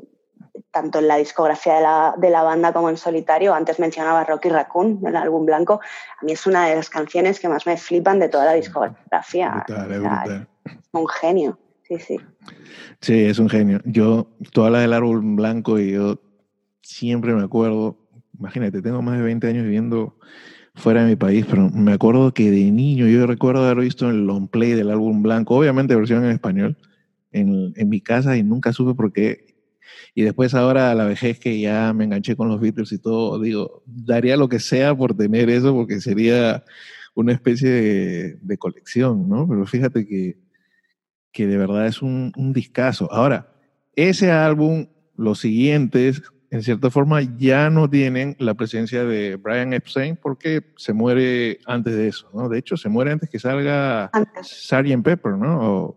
[0.72, 3.54] tanto en la discografía de la, de la, banda como en solitario.
[3.54, 5.80] Antes mencionaba Rocky Raccoon, el álbum blanco.
[6.20, 9.64] A mí es una de las canciones que más me flipan de toda la discografía.
[10.94, 12.20] Un genio, sí, sí.
[13.02, 13.82] Sí, es un genio.
[13.86, 16.20] Yo, toda la del álbum blanco, y yo
[16.82, 18.00] siempre me acuerdo,
[18.40, 20.18] imagínate, tengo más de 20 años viviendo
[20.78, 24.26] fuera de mi país, pero me acuerdo que de niño yo recuerdo haber visto el
[24.26, 26.78] long play del álbum blanco, obviamente versión en español,
[27.32, 29.58] en, en mi casa y nunca supe por qué.
[30.14, 33.42] Y después ahora a la vejez que ya me enganché con los Beatles y todo,
[33.42, 36.64] digo, daría lo que sea por tener eso porque sería
[37.16, 39.48] una especie de, de colección, ¿no?
[39.48, 40.38] Pero fíjate que,
[41.32, 43.12] que de verdad es un, un discazo.
[43.12, 43.52] Ahora,
[43.96, 50.16] ese álbum, los siguientes, en cierta forma ya no tienen la presencia de Brian Epstein
[50.16, 52.48] porque se muere antes de eso, ¿no?
[52.48, 54.10] De hecho, se muere antes que salga
[54.42, 55.04] Sgt.
[55.04, 55.96] Pepper, ¿no?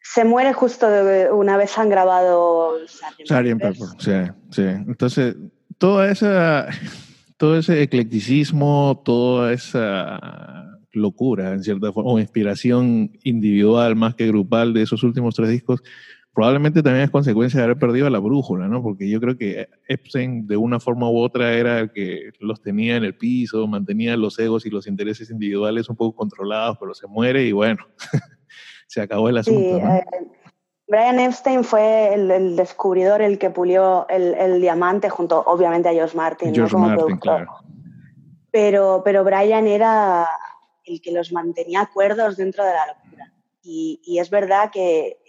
[0.00, 3.58] Se muere justo de una vez han grabado Sgt.
[3.58, 3.74] Pepper.
[3.98, 4.12] Sí,
[4.50, 4.62] sí.
[4.62, 5.36] Entonces,
[5.78, 6.68] toda esa,
[7.36, 14.72] todo ese eclecticismo, toda esa locura, en cierta forma, o inspiración individual más que grupal
[14.72, 15.82] de esos últimos tres discos,
[16.34, 18.82] probablemente también es consecuencia de haber perdido la brújula, ¿no?
[18.82, 22.96] Porque yo creo que Epstein, de una forma u otra, era el que los tenía
[22.96, 27.06] en el piso, mantenía los egos y los intereses individuales un poco controlados, pero se
[27.06, 27.84] muere y bueno,
[28.86, 29.60] se acabó el asunto.
[29.60, 30.04] Sí, eh,
[30.88, 36.54] Brian Epstein fue el, descubridor, el que pulió el, diamante junto, obviamente, a George Martin,
[36.54, 36.80] George ¿no?
[36.80, 37.50] Martin, claro.
[38.50, 40.28] Pero, pero Brian era
[40.84, 43.32] el que los mantenía acuerdos dentro de la locura.
[43.62, 45.21] Y, y es verdad que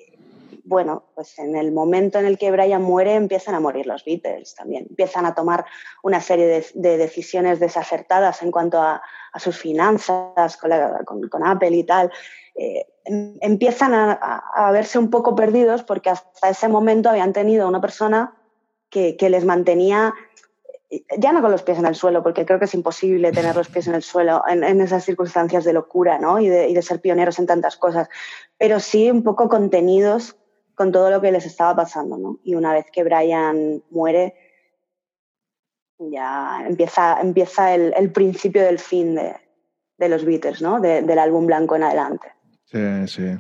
[0.65, 4.56] bueno, pues en el momento en el que Brian muere empiezan a morir los Beatles
[4.56, 5.65] también, empiezan a tomar
[6.04, 9.02] una serie de, decisiones desacertadas en cuanto a,
[9.36, 12.12] sus finanzas con, Apple y tal.
[12.56, 17.82] Eh, em, empiezan a, verse un poco perdidos porque hasta ese momento habían tenido una
[17.82, 18.38] persona
[18.89, 20.13] que, les mantenía
[20.91, 23.56] eh, ya no con los pies en el suelo, porque creo que es imposible tener
[23.56, 26.39] los pies en el suelo en, esas circunstancias de locura ¿no?
[26.39, 28.08] y, de, y, de, ser pioneros en tantas cosas,
[28.58, 30.38] pero sí un poco contenidos
[30.75, 32.39] con todo lo que les estaba pasando, ¿no?
[32.43, 34.36] Y una vez que Brian muere,
[35.99, 40.81] ya empieza, empieza el, principio del fin de, los Beatles, ¿no?
[40.81, 42.27] del álbum blanco en adelante.
[42.65, 43.38] Sí, sí.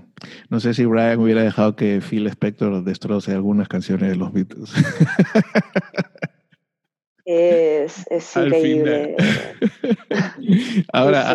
[0.49, 4.71] No sé si Brian hubiera dejado que Phil Spector destroce algunas canciones de los Beatles.
[7.25, 9.15] Es, increíble.
[10.93, 11.33] Ahora,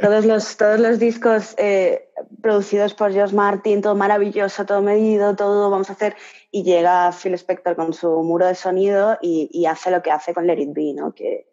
[0.00, 2.10] todos los, todos los discos eh,
[2.42, 6.16] producidos por George Martin, todo maravilloso, todo medido, todo vamos a hacer,
[6.50, 10.46] y llega Phil Spector con su muro de sonido y, hace lo que hace con
[10.46, 11.14] Let It Be, ¿no?
[11.14, 11.46] Que,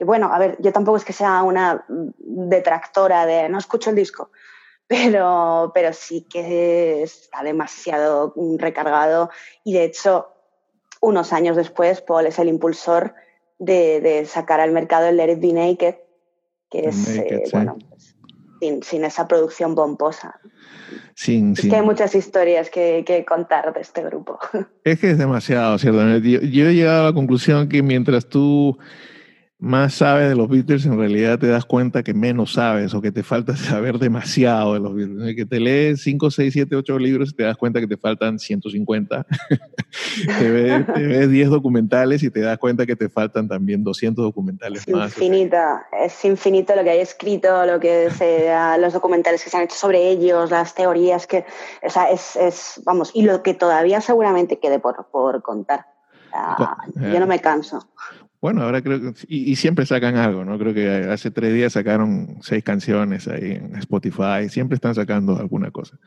[0.00, 4.30] bueno, a ver, yo tampoco es que sea una detractora de no escucho el disco,
[4.86, 9.30] pero, pero sí que está demasiado recargado
[9.64, 10.28] y de hecho,
[11.00, 13.14] unos años después, Paul es el impulsor
[13.58, 15.96] de, sacar al mercado el Let Be Naked,
[16.70, 18.16] que es, eh, bueno, pues,
[18.82, 20.40] sin, esa producción pomposa.
[21.16, 24.38] es que hay muchas historias que, que, contar de este grupo.
[24.84, 26.00] Es que es demasiado, ¿cierto?
[26.18, 28.78] Yo, yo he llegado a la conclusión que mientras tú
[29.60, 33.10] más sabes de los Beatles, en realidad te das cuenta que menos sabes o que
[33.10, 35.34] te falta saber demasiado de los Beatles.
[35.34, 38.38] Que te lees 5, 6, 7, 8 libros y te das cuenta que te faltan
[38.38, 39.26] 150.
[40.38, 44.94] te, ves, 10 documentales y te das cuenta que te faltan también 200 documentales es
[44.94, 45.06] más.
[45.16, 49.64] Infinita, es infinito lo que hay escrito, lo que sea, los documentales que se han
[49.64, 51.44] hecho sobre ellos, las teorías que,
[51.82, 55.86] o sea, es, es vamos, y lo que todavía seguramente quede por, por contar.
[56.94, 57.88] yo no me canso.
[58.40, 60.58] Bueno, ahora creo que, y, siempre sacan algo, ¿no?
[60.58, 65.72] Creo que hace tres días sacaron seis canciones ahí en Spotify, siempre están sacando alguna
[65.72, 65.98] cosa.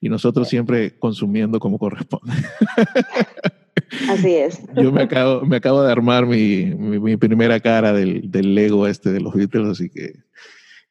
[0.00, 2.34] Y nosotros siempre consumiendo como corresponde.
[4.10, 4.62] Así es.
[4.76, 9.12] Yo me acabo, me acabo de armar mi, mi, primera cara del, del, Lego este
[9.12, 10.14] de los Beatles, así que,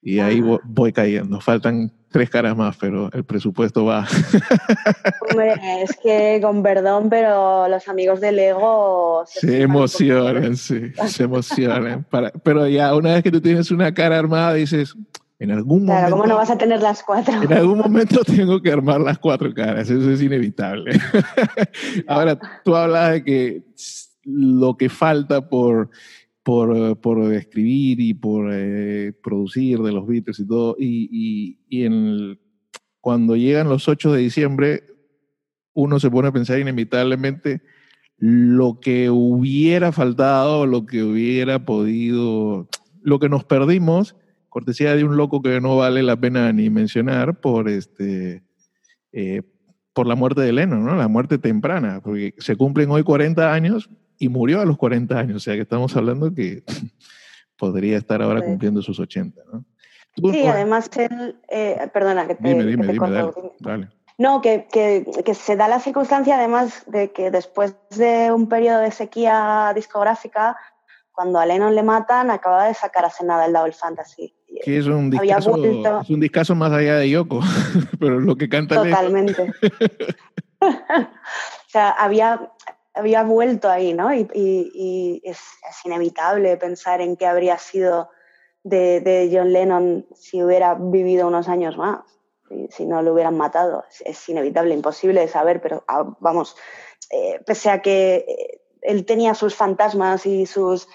[0.06, 1.41] y ahí voy cayendo.
[1.41, 4.06] Faltan tres caras más, pero el presupuesto va.
[5.32, 12.06] Hombre, es que con perdón, pero los amigos de Lego se, emocionan, sí, se emocionan.
[12.44, 14.96] pero ya una vez que tú tienes una cara armada, dices,
[15.39, 16.02] en algún momento.
[16.02, 17.41] Claro, ¿cómo no vas a tener las cuatro?
[17.41, 21.00] En algún momento tengo que armar las cuatro caras, eso es inevitable.
[22.08, 23.63] Ahora, tú hablas de que
[24.24, 25.89] lo que falta por
[26.45, 30.75] por, eh, por escribir y por eh, producir de los Beatles y todo.
[30.77, 32.39] Y, y, en
[33.01, 34.84] cuando llegan los 8 de diciembre,
[35.73, 37.63] uno se pone a pensar inevitablemente
[38.17, 42.69] lo que hubiera faltado, lo que hubiera podido,
[43.01, 44.15] lo que nos perdimos,
[44.47, 48.43] cortesía de un loco que no vale la pena ni mencionar por este...
[49.12, 49.41] Eh,
[49.93, 50.95] por la muerte de Lennon, ¿no?
[50.95, 55.38] La muerte temprana, porque se cumplen hoy 40 años, y murió a los 40 años,
[55.38, 56.63] o sea que estamos hablando que
[57.58, 59.65] podría estar ahora cumpliendo sus 80, ¿no?
[60.32, 65.34] Sí, además él, eh, perdona que te, dime, dime, dime, dale, No, que, que, que,
[65.34, 70.56] se da la circunstancia además de que después de un periodo de sequía discográfica,
[71.12, 74.34] cuando a Lennon le matan, acababa de sacar hace nada el Double Fantasy.
[74.63, 75.56] Que es un discazo,
[76.01, 77.41] es un discazo más allá de Yoko,
[77.99, 79.51] pero lo que canta Totalmente.
[80.62, 82.51] o sea, había,
[82.95, 84.13] había vuelto ahí, ¿no?
[84.13, 85.39] Y, es,
[85.84, 88.10] inevitable pensar en qué habría sido
[88.63, 92.01] de, John Lennon si hubiera vivido unos años más,
[92.69, 93.84] si, no lo hubieran matado.
[94.03, 96.55] Es, inevitable, imposible de saber, pero ah, vamos,
[97.12, 100.88] eh, pese a que eh, él tenía sus fantasmas y sus,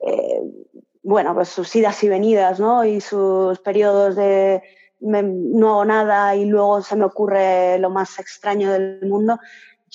[0.00, 0.42] eh,
[1.02, 2.84] bueno, pues sus idas y venidas, ¿no?
[2.84, 4.62] Y sus periodos de
[5.00, 9.38] no hago nada y luego se me ocurre lo más extraño del mundo,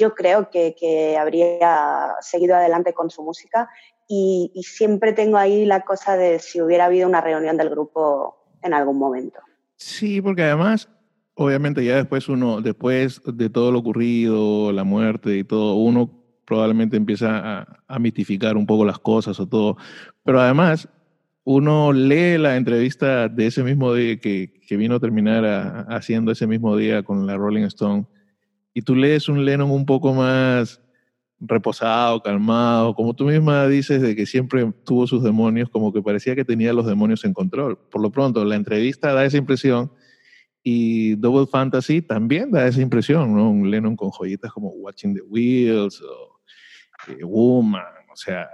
[0.02, 3.70] yo creo que, habría seguido adelante con su música
[4.08, 8.74] y, siempre tengo ahí la cosa de si hubiera habido una reunión del grupo en
[8.74, 9.40] algún momento.
[9.76, 10.90] Sí, porque además,
[11.36, 16.10] obviamente ya después uno, después de todo lo ocurrido, la muerte y todo, uno
[16.46, 19.78] probablemente empieza a, mitificar un poco las cosas o todo.
[20.24, 20.90] Pero además,
[21.44, 26.76] uno lee la entrevista de ese mismo día que, vino a terminar haciendo ese mismo
[26.76, 28.08] día con la Rolling Stone,
[28.74, 30.82] y tú lees un Lennon un poco más
[31.40, 36.36] reposado, calmado, como tú misma dices de que siempre tuvo sus demonios, como que parecía
[36.36, 37.78] que tenía los demonios en control.
[37.90, 39.92] Por lo pronto, la entrevista da esa impresión
[40.64, 43.50] y Double Fantasy también da esa impresión, ¿no?
[43.50, 46.40] Un Lennon con joyitas como Watching the Wheels o
[47.08, 47.82] eh, Woman,
[48.12, 48.48] o sea,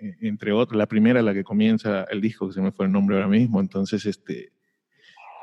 [0.00, 2.92] e, entre otras, la primera, la que comienza el disco, que se me fue el
[2.92, 4.52] nombre ahora mismo, entonces, este,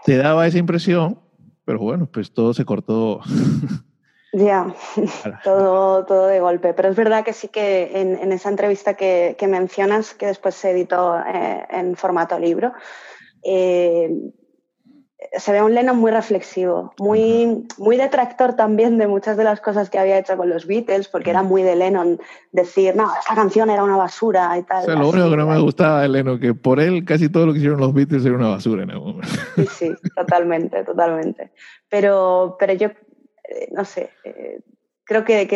[0.04, 1.20] te daba esa impresión,
[1.64, 3.22] pero bueno, pues todo se cortó.
[4.34, 4.74] Ya,
[5.44, 6.74] todo, todo de golpe.
[6.74, 11.20] Pero es verdad que sí que en, esa entrevista que, mencionas, que después se editó
[11.20, 12.74] eh, en formato libro,
[13.44, 14.10] eh,
[15.38, 19.90] se ve un Lennon muy reflexivo, muy, muy detractor también de muchas de las cosas
[19.90, 22.20] que había hecho con los Beatles, porque era muy de Lennon
[22.52, 24.84] decir, no, esta canción era una basura y tal.
[24.84, 27.46] O sea, lo único que no me gustaba de Lennon, que por él casi todo
[27.46, 29.36] lo que hicieron los Beatles era una basura en algún momento.
[29.56, 31.52] Sí, sí, totalmente, totalmente.
[31.88, 32.90] Pero, pero yo,
[33.72, 34.60] no sé, eh,
[35.12, 35.48] creo que,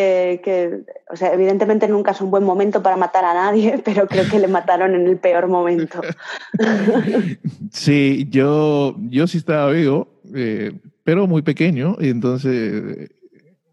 [0.44, 4.28] que, o sea, evidentemente nunca es un buen momento para matar a nadie, pero creo
[4.30, 6.02] que le mataron en el peor momento.
[7.72, 10.72] Sí, yo, yo sí estaba vivo, eh,
[11.04, 13.10] pero muy pequeño, y entonces,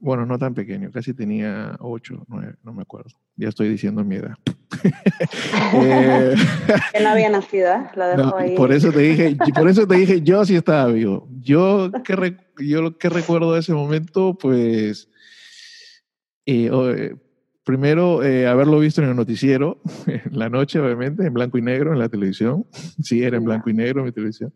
[0.00, 3.10] bueno, no tan pequeño, casi tenía ocho, nueve, no me acuerdo.
[3.36, 4.34] Ya estoy diciendo mi edad.
[5.74, 6.34] Eh,
[6.92, 7.82] que no había nacido, ¿eh?
[7.94, 8.54] Lo dejo ahí.
[8.54, 11.28] Por eso te dije, por eso te dije, yo sí estaba vivo.
[11.42, 15.08] Yo que, yo que recuerdo de ese momento, pues
[16.46, 17.14] eh,
[17.64, 21.92] primero, eh, haberlo visto en el noticiero, en la noche, obviamente, en blanco y negro,
[21.92, 22.66] en la televisión.
[23.02, 24.52] sí, era en blanco y negro mi televisión.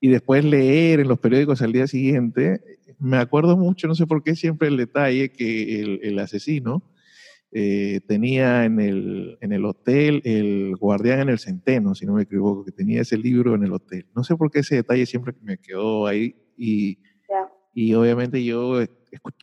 [0.00, 2.60] Y después leer en los periódicos al día siguiente.
[2.98, 6.82] Me acuerdo mucho, no sé por qué, siempre el detalle que el, asesino
[7.56, 12.22] eh, tenía en el, en el hotel el guardián en el centeno, si no me
[12.22, 14.06] equivoco, que tenía ese libro en el hotel.
[14.12, 16.34] No sé por qué ese detalle siempre me quedó ahí.
[16.56, 16.98] Y,
[17.72, 18.80] y obviamente yo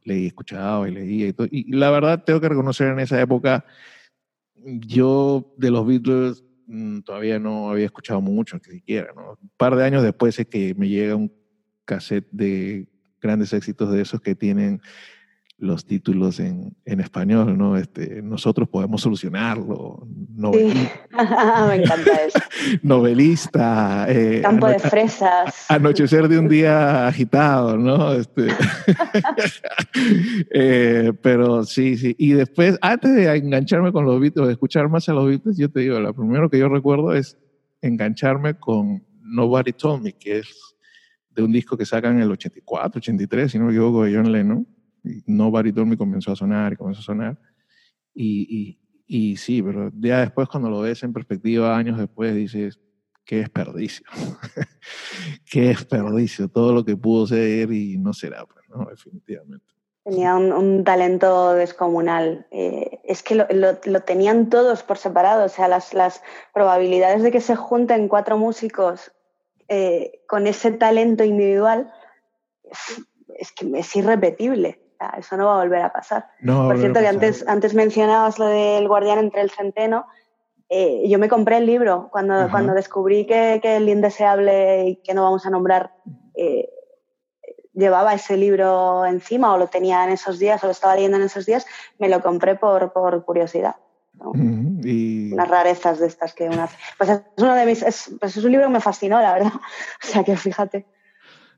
[0.03, 1.47] leí, escuchaba y leía y todo.
[1.49, 3.63] Y la verdad tengo que reconocer en esa época,
[4.55, 9.37] yo de los Beatles mm, todavía no había escuchado mucho, ni siquiera, ¿no?
[9.41, 11.31] Un par de años después es que me llega un
[11.85, 12.89] cassette de
[13.21, 14.81] grandes éxitos de esos que tienen
[15.61, 17.77] los títulos en, en, español, ¿no?
[17.77, 20.07] Este, nosotros podemos solucionarlo.
[20.35, 21.07] Novelista,
[21.69, 22.39] Me encanta eso.
[22.81, 24.05] Novelista.
[24.09, 25.67] Eh, Campo de fresas.
[25.69, 28.11] Anochecer de un día agitado, ¿no?
[28.13, 28.47] Este,
[30.51, 32.15] eh, pero sí, sí.
[32.17, 35.69] Y después, antes de engancharme con los Beatles, de escuchar más a los Beatles, yo
[35.69, 37.37] te digo, lo primero que yo recuerdo es
[37.83, 40.75] engancharme con Nobody Told Me, que es
[41.29, 44.31] de un disco que sacan en el 84, 83, si no me equivoco, de John
[44.31, 44.65] Lennon
[45.03, 47.37] Nobody Told Me comenzó a sonar y comenzó a sonar.
[48.13, 52.79] Y, y, sí, pero ya después cuando lo ves en perspectiva, años después, dices,
[53.25, 54.05] qué desperdicio.
[55.51, 56.49] qué desperdicio.
[56.49, 58.85] Todo lo que pudo ser y no será, pues, ¿no?
[58.89, 59.65] Definitivamente.
[60.03, 62.47] Tenía un, talento descomunal.
[62.51, 65.45] Eh, es que lo, lo, tenían todos por separado.
[65.45, 69.11] O sea, las, las probabilidades de que se junten cuatro músicos
[69.67, 71.93] eh, con ese talento individual
[73.37, 74.81] es que es irrepetible
[75.17, 76.27] eso no va a volver a pasar.
[76.45, 80.07] Por cierto, que antes, antes mencionabas lo del guardián entre el centeno.
[80.69, 85.13] Eh, yo me compré el libro cuando, cuando descubrí que, que, el indeseable y que
[85.13, 85.91] no vamos a nombrar
[86.33, 86.69] eh,
[87.73, 91.23] llevaba ese libro encima o lo tenía en esos días o lo estaba leyendo en
[91.23, 91.65] esos días,
[91.99, 93.75] me lo compré por, por curiosidad.
[94.83, 95.33] y...
[95.33, 96.69] Unas rarezas de estas que una...
[96.97, 97.81] Pues es uno de mis...
[97.81, 99.53] Es, pues es un libro que me fascinó, la verdad.
[100.03, 100.85] O sea que fíjate.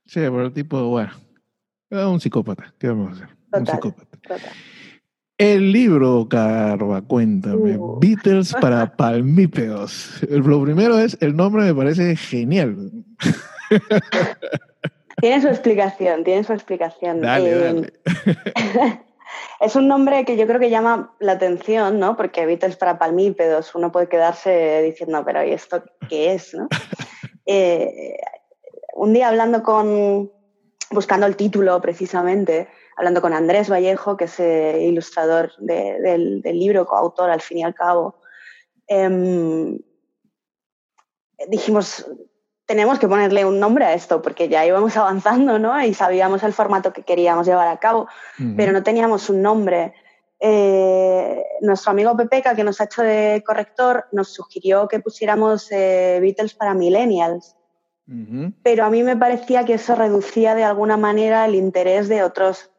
[0.06, 1.12] Sí, pero el tipo, bueno,
[1.94, 3.38] un psicópata, ¿qué vamos a hacer?
[3.52, 4.18] un psicópata.
[5.38, 7.78] El libro, Carva, cuéntame.
[7.78, 8.00] Uh.
[8.00, 10.22] Beatles para palmípedos.
[10.30, 12.92] Lo primero es, el nombre me parece genial.
[15.18, 17.22] Tiene su explicación, tiene su explicación.
[17.22, 19.04] Dale, Eh, dale.
[19.60, 22.18] Es un nombre que yo creo que llama la atención, ¿no?
[22.18, 26.68] Porque Beatles para palmípedos, uno puede quedarse diciendo, pero ¿y esto qué es, no?
[27.46, 28.16] Eh,
[28.96, 30.32] un día hablando con,
[30.94, 36.60] buscando el título precisamente, hablando con Andrés Vallejo, que es eh, ilustrador de- del, del
[36.60, 38.16] libro, coautor al fin y al cabo,
[38.88, 39.80] em,
[41.48, 42.06] dijimos,
[42.66, 45.82] tenemos que ponerle un nombre a esto, porque ya íbamos avanzando, ¿no?
[45.84, 48.08] Y sabíamos el formato que queríamos llevar a cabo
[48.40, 48.54] Ujú.
[48.58, 49.94] pero no teníamos un nombre.
[50.40, 56.20] Eh, nuestro amigo Pepeca, que nos ha hecho de corrector, nos sugirió que pusiéramos eh,
[56.22, 57.56] Beatles para millennials,
[58.64, 62.70] Pero a mí me parecía que eso reducía de alguna manera el interés de otros,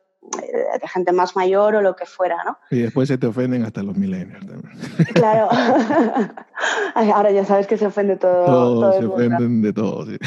[0.43, 2.59] eh, de gente más mayor o lo que fuera, ¿no?
[2.71, 4.79] Y después se te ofenden hasta los millennials también.
[5.15, 5.49] Claro.
[6.95, 10.07] Ahora ya sabes que se ofende todo, todo Todos el se ofenden de todo.
[10.07, 10.19] sí.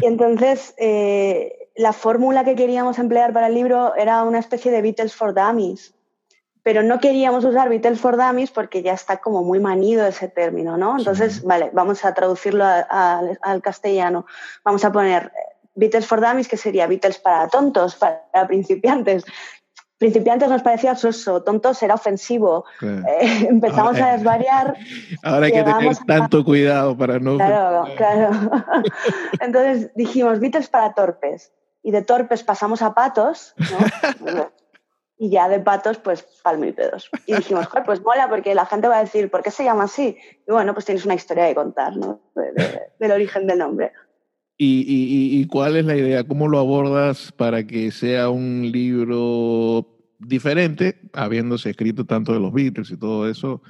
[0.00, 4.82] Y entonces, eh, la fórmula que queríamos emplear para el libro era una especie de
[4.82, 5.94] Beatles for Dummies.
[6.68, 10.76] Pero no queríamos usar Beatles for Dummies porque ya está como muy manido ese término,
[10.76, 10.98] ¿no?
[10.98, 11.42] Entonces, Sí.
[11.46, 14.26] vale, vamos a traducirlo a- a- al castellano.
[14.66, 15.32] Vamos a poner
[15.74, 19.24] Beatles for Dummies, que sería Beatles para tontos, para principiantes.
[19.96, 22.66] Principiantes nos parecía soso, tontos era ofensivo.
[22.80, 23.02] Claro.
[23.18, 24.76] Eh, empezamos Ahora- a desvariar
[25.22, 27.38] Ahora hay que tener a- tanto cuidado para no...
[27.38, 28.30] Claro, claro.
[29.40, 31.50] Entonces dijimos, Beatles para torpes.
[31.82, 33.54] Y de torpes pasamos a patos,
[34.20, 34.50] ¿no?
[35.18, 37.10] y ya de patos, pues palmípedos.
[37.26, 39.84] Y dijimos, "Joder, pues mola, porque la gente va a decir, ¿por qué se llama
[39.84, 40.16] así?
[40.46, 42.20] Y bueno, pues tienes una historia que contar, ¿no?
[42.36, 43.92] De- de- del origen del nombre.
[44.56, 46.24] ¿Y, y, y- cuál es la idea?
[46.24, 49.86] ¿Cómo lo abordas para que sea un libro
[50.18, 53.62] diferente, habiéndose escrito tanto de los Beatles y todo eso?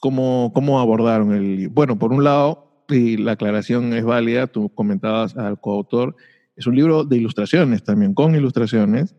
[0.00, 1.68] ¿Cómo, cómo abordaron el?
[1.68, 6.16] Bueno, por un lado, y la aclaración es válida, tú comentabas al coautor,
[6.56, 9.14] es un libro de ilustraciones también, con ilustraciones.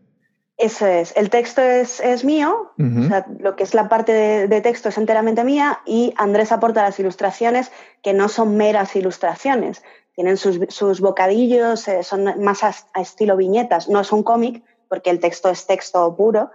[0.58, 1.14] Eso es.
[1.16, 4.88] El texto es, es mío, o sea, lo que es la parte de, de texto
[4.88, 7.70] es enteramente mía y Andrés aporta las ilustraciones
[8.02, 9.82] que no son meras ilustraciones.
[10.14, 13.90] Tienen sus, sus bocadillos, eh, son más a, a estilo viñetas.
[13.90, 16.50] No es un cómic porque el texto es texto puro,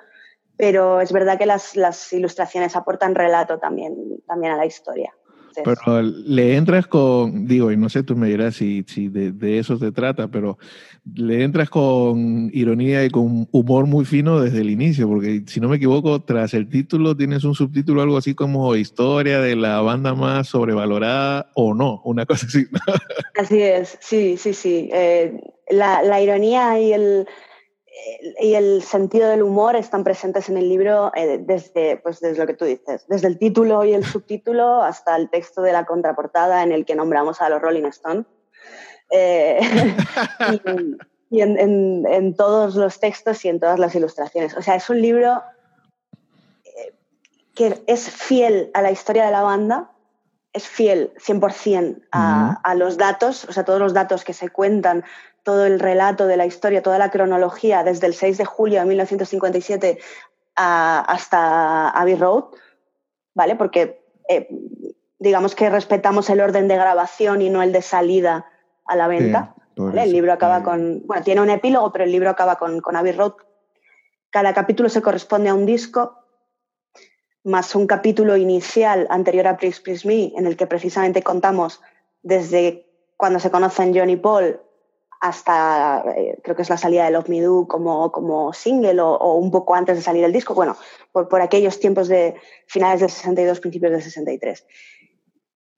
[0.57, 5.13] pero es verdad que las, las ilustraciones aportan relato también, también a la historia.
[5.63, 9.59] Pero le entras con, digo, y no sé, tú me dirás si, si de, de
[9.59, 10.57] eso se trata, pero
[11.15, 15.67] le entras con ironía y con humor muy fino desde el inicio, porque si no
[15.69, 20.13] me equivoco, tras el título tienes un subtítulo algo así como Historia de la banda
[20.13, 22.65] más sobrevalorada o no, una cosa así.
[23.37, 24.89] Así es, sí, sí, sí.
[24.93, 25.39] Eh,
[25.69, 27.27] la, la ironía y el-
[28.39, 32.47] y el sentido del humor están presentes en el libro eh, desde, pues, desde lo
[32.47, 36.63] que tú dices, desde el título y el subtítulo hasta el texto de la contraportada
[36.63, 38.25] en el que nombramos a los Rolling Stones.
[39.09, 39.59] Eh,
[40.65, 40.97] y
[41.33, 44.55] y en, en- en todos los textos y en todas las ilustraciones.
[44.57, 45.41] O sea, es un libro
[46.65, 46.93] eh,
[47.55, 49.91] que es fiel a la historia de la banda,
[50.51, 52.59] es fiel 100% a, Ujú.
[52.63, 55.05] a los datos, o sea, todos los datos que se cuentan,
[55.43, 58.85] todo el relato de la historia, toda la cronología desde el 6 de julio de
[58.85, 59.97] 1957
[60.55, 62.45] a- hasta Abbey Road,
[63.33, 63.55] ¿vale?
[63.55, 64.47] Porque eh,
[65.19, 68.45] digamos que respetamos el orden de grabación y no el de salida
[68.85, 69.55] a la venta.
[70.03, 73.13] El libro acaba con, bueno, tiene un epílogo, pero el libro acaba con, con Abbey
[73.13, 73.33] Road.
[74.29, 76.17] Cada capítulo se corresponde a un disco,
[77.43, 81.81] más un capítulo inicial anterior a Please Please Me, en el que precisamente contamos
[82.21, 82.85] desde
[83.17, 84.59] cuando se conocen John y Paul
[85.21, 89.11] hasta, eh, creo que es la salida de Love Me Do como, como single o,
[89.11, 90.75] o un poco antes de salir el disco, bueno,
[91.11, 94.65] por, por aquellos tiempos de finales del 62, principios del 63.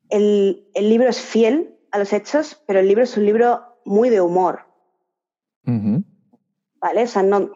[0.09, 4.09] El, el libro es fiel a los hechos, pero el libro es un libro muy
[4.09, 4.65] de humor.
[6.79, 7.03] ¿vale?
[7.03, 7.51] O sea, no,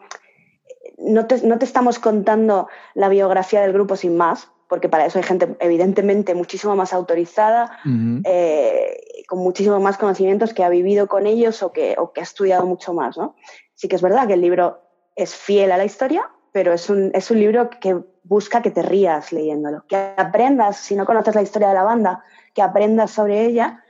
[0.98, 5.18] no, te, no te estamos contando la biografía del grupo sin más, porque para eso
[5.18, 7.78] hay gente evidentemente muchísimo más autorizada,
[8.24, 12.24] eh, con muchísimo más conocimientos que ha vivido con ellos o que, o que ha
[12.24, 13.34] estudiado mucho más, ¿no?
[13.74, 14.80] Sí que es verdad que el libro
[15.16, 18.82] es fiel a la historia, pero es un, es un libro que busca que te
[18.82, 23.46] rías leyéndolo, que aprendas, si no conoces la historia de la banda, que aprendas sobre
[23.46, 23.84] ella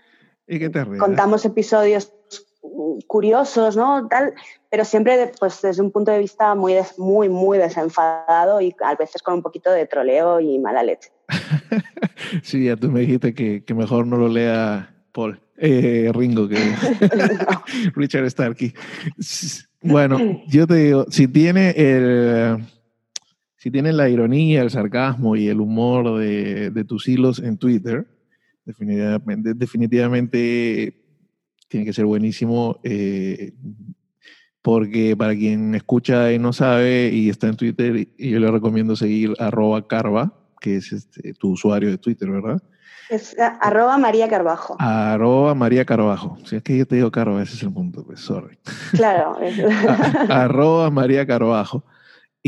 [0.46, 1.00] ¿Y qué te ríes?
[1.00, 2.12] contamos episodios
[3.06, 4.06] curiosos, ¿no?
[4.08, 4.34] Tal,
[4.70, 8.94] pero siempre pues, desde un punto de vista muy, des- muy, muy desenfadado y a
[8.94, 11.10] veces con un poquito de troleo y mala leche.
[12.42, 16.56] Sí, ya tú me dijiste que, que mejor no lo lea Paul, eh, Ringo, que
[17.94, 18.74] Richard Starkey.
[19.80, 22.66] Bueno, yo te digo, si tiene el,
[23.56, 28.06] si tienes la ironía, el sarcasmo y el humor de, de tus hilos en Twitter,
[28.64, 30.97] definitivamente, definitivamente
[31.68, 32.80] tiene que ser buenísimo.
[32.82, 33.52] Eh,
[34.62, 38.96] porque para quien escucha y no sabe y está en Twitter, y yo le recomiendo
[38.96, 42.60] seguir arroba carva, que es este, tu usuario de Twitter, ¿verdad?
[43.08, 44.76] Es arroba María Carbajo.
[44.78, 46.36] Arroba María Carbajo.
[46.44, 48.58] Si es que yo te digo Carva, ese es el punto, pues sorry.
[48.92, 49.38] Claro.
[50.28, 51.84] arroba María Carbajo.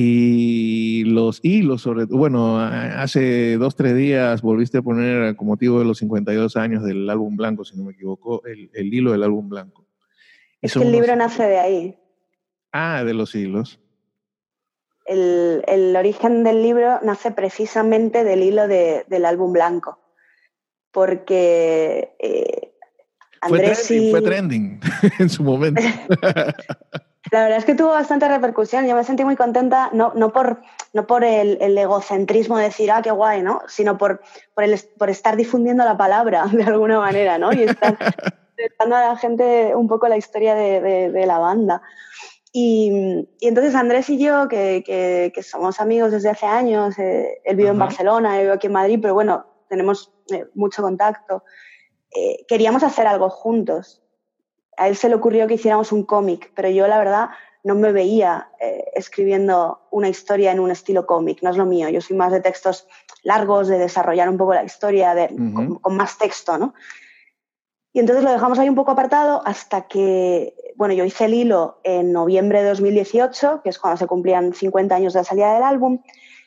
[0.02, 5.84] Y los hilos, sobre bueno, hace dos, tres días volviste a poner, con motivo de
[5.84, 9.50] los 52 años del álbum blanco, si no me equivoco, el, el hilo del álbum
[9.50, 9.86] blanco.
[10.62, 11.98] Es que el libro nace de ahí.
[12.72, 13.78] Ah, de los hilos.
[15.04, 19.98] El, el, origen del libro nace precisamente del hilo de, del álbum blanco
[20.92, 22.72] porque eh,
[23.42, 24.80] Andrés fue trending,
[25.18, 25.82] en su momento.
[27.30, 28.86] La verdad es que tuvo bastante repercusión.
[28.86, 30.62] Yo me sentí muy contenta, no, no por,
[30.92, 33.62] no por el, egocentrismo de decir, ah, qué guay, ¿no?
[33.68, 34.20] Sino por,
[34.54, 37.52] por, el, por estar difundiendo la palabra de alguna manera, ¿no?
[37.52, 37.96] Y estar
[38.78, 41.82] dando a la gente un poco la historia de, de, la banda.
[42.52, 47.56] Y, y, entonces Andrés y yo, que, que, somos amigos desde hace años, eh, él
[47.56, 51.44] vive en Barcelona, yo vivo aquí en Madrid, pero bueno, tenemos eh, mucho contacto,
[52.14, 54.02] eh, queríamos hacer algo juntos.
[54.80, 57.28] A él se le ocurrió que hiciéramos un cómic, pero yo la verdad
[57.62, 61.90] no me veía eh, escribiendo una historia en un estilo cómic, no es lo mío.
[61.90, 62.88] Yo soy más de textos
[63.22, 65.28] largos, de desarrollar un poco la historia, de,
[65.82, 66.72] con, más texto, ¿no?
[67.92, 71.80] Y entonces lo dejamos ahí un poco apartado hasta que, bueno, yo hice el hilo
[71.84, 75.62] en noviembre de 2018, que es cuando se cumplían 50 años de la salida del
[75.62, 76.00] álbum,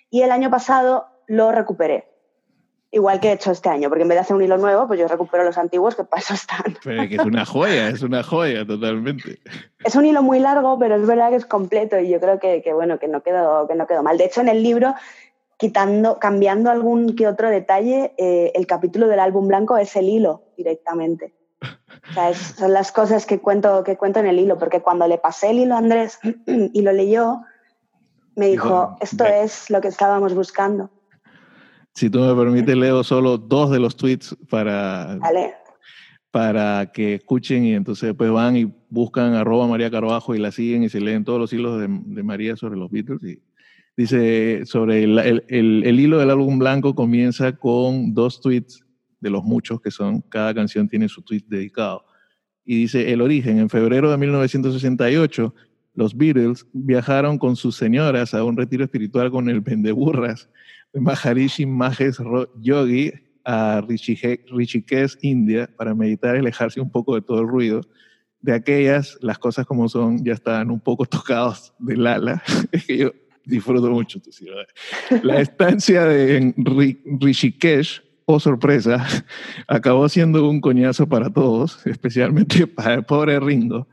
[0.09, 2.12] y el año pasado lo recuperé
[2.93, 4.99] igual que he hecho este año, porque en vez de hacer un hilo nuevo, pues
[4.99, 6.77] yo recupero los antiguos que para eso están.
[6.83, 9.39] Pero que es una joya, es una joya totalmente.
[9.83, 12.61] Es un hilo muy largo, pero es verdad que es completo y yo creo que,
[12.61, 14.17] que bueno, que no, quedó, que no quedó mal.
[14.17, 14.93] De hecho, en el libro,
[15.57, 20.43] quitando, cambiando algún que otro detalle, eh, el capítulo del álbum blanco es el hilo
[20.55, 21.33] directamente.
[22.09, 25.17] O sea, son las cosas que cuento, que cuento en el hilo, porque cuando le
[25.17, 27.41] pasé el hilo a Andrés y lo leyó,
[28.35, 30.89] me dijo, esto es lo que estábamos buscando.
[31.93, 35.19] Si tú me permites, leo solo dos de los tweets para,
[36.31, 40.83] para que escuchen y entonces después van y buscan arroba María Carvajo y la siguen
[40.83, 41.87] y se leen todos los hilos de,
[42.23, 43.21] María sobre los Beatles.
[43.23, 43.41] Y
[43.95, 45.43] dice, sobre el, el,
[45.83, 48.83] el, hilo del álbum blanco comienza con dos tweets
[49.19, 52.05] de los muchos que son, cada canción tiene su tweet dedicado.
[52.65, 55.53] Y dice, el origen, en febrero de 1968,
[55.93, 60.49] los Beatles viajaron con sus señoras a un retiro espiritual con el Pendeburras
[60.93, 62.17] Maharishi Mahesh
[62.61, 63.11] Yogi
[63.45, 67.81] a Rishikesh, India, para meditar y alejarse un poco de todo el ruido.
[68.41, 72.43] De aquellas, las cosas como son, ya estaban un poco tocados del ala.
[72.71, 73.11] Es que yo
[73.45, 74.65] disfruto mucho tu ciudad.
[75.23, 76.53] La estancia de
[77.19, 79.05] Rishikesh, oh sorpresa,
[79.67, 83.87] acabó siendo un coñazo para todos, especialmente para el pobre Ringo,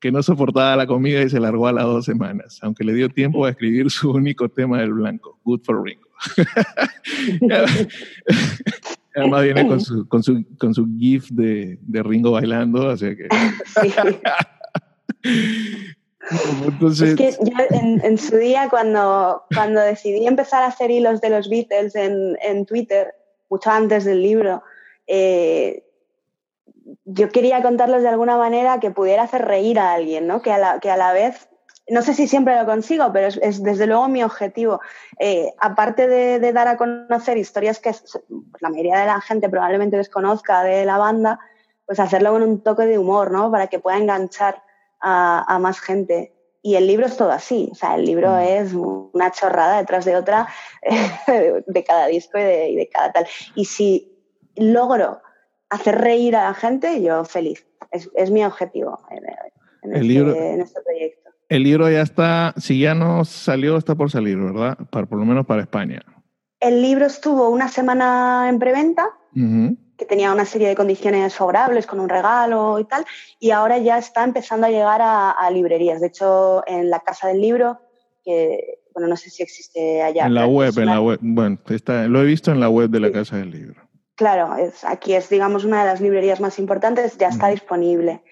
[0.00, 3.08] que no soportaba la comida y se largó a las dos semanas, aunque le dio
[3.08, 6.03] tiempo a escribir su único tema del blanco, Good for Ringo.
[9.16, 13.28] Además viene con su, con su, con su gif de, de Ringo bailando, así que...
[16.90, 21.30] es que yo en, en, su día, cuando, cuando decidí empezar a hacer hilos de
[21.30, 23.14] los Beatles en, en Twitter,
[23.50, 24.62] mucho antes del libro,
[25.06, 25.84] eh,
[27.04, 30.42] yo quería contarlos de alguna manera que pudiera hacer reír a alguien, ¿no?
[30.42, 31.48] que, a la, que a la vez
[31.88, 34.80] no sé si siempre lo consigo, pero es, desde luego mi objetivo.
[35.18, 37.94] Eh, aparte de, dar a conocer historias que
[38.60, 41.38] la mayoría de la gente probablemente desconozca de la banda,
[41.86, 43.50] pues hacerlo con un toque de humor, ¿no?
[43.50, 44.62] Para que pueda enganchar
[45.00, 46.32] a, más gente.
[46.62, 48.38] Y el libro es todo así, o sea, el libro mm.
[48.38, 50.48] es una chorrada detrás de otra
[51.66, 53.26] de cada disco y de, cada tal.
[53.54, 54.16] Y si
[54.56, 55.20] logro
[55.68, 57.66] hacer reír a la gente, yo feliz.
[57.90, 58.98] Es, mi objetivo
[59.82, 61.23] en, este, en este proyecto.
[61.54, 64.76] El libro ya está, si ya no salió, está por salir, ¿verdad?
[64.90, 66.02] Para, por lo menos para España.
[66.58, 69.08] El libro estuvo una semana en preventa,
[69.96, 73.04] que tenía una serie de condiciones favorables, con un regalo y tal,
[73.38, 76.00] y ahora ya está empezando a llegar a, librerías.
[76.00, 77.78] De hecho, en la Casa del Libro,
[78.24, 80.26] que, bueno, no sé si existe allá.
[80.26, 82.98] En la web, en la web, bueno, está, lo he visto en la web de
[82.98, 83.80] la Casa del Libro.
[84.16, 88.22] Claro, es, aquí es, digamos, una de las librerías más importantes, ya está disponible.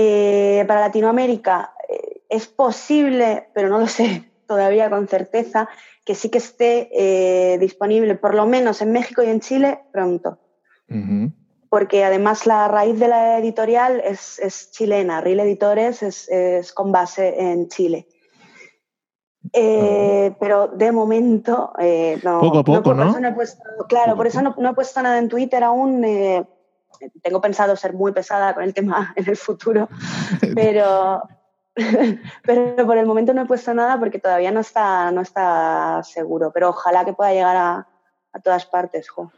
[0.00, 5.68] Eh, para Latinoamérica eh, es posible, pero no lo sé todavía con certeza,
[6.04, 10.38] que sí que esté eh, disponible, por lo menos en México y en Chile, pronto.
[11.68, 17.68] Porque además la raíz de la editorial es, chilena, Real Editores es, con base en
[17.68, 18.06] Chile.
[19.52, 22.40] Eh, pero de momento eh, no.
[22.40, 23.16] Poco a poco, ¿no?
[23.88, 26.04] claro, por eso no, he puesto nada en Twitter aún.
[26.04, 26.46] Eh,
[27.22, 29.88] tengo pensado ser muy pesada con el tema en el futuro,
[30.54, 31.22] pero,
[32.44, 36.50] pero por el momento no he puesto nada porque todavía no está, no está seguro.
[36.52, 37.88] Pero ojalá que pueda llegar a,
[38.32, 39.30] a todas partes, jo.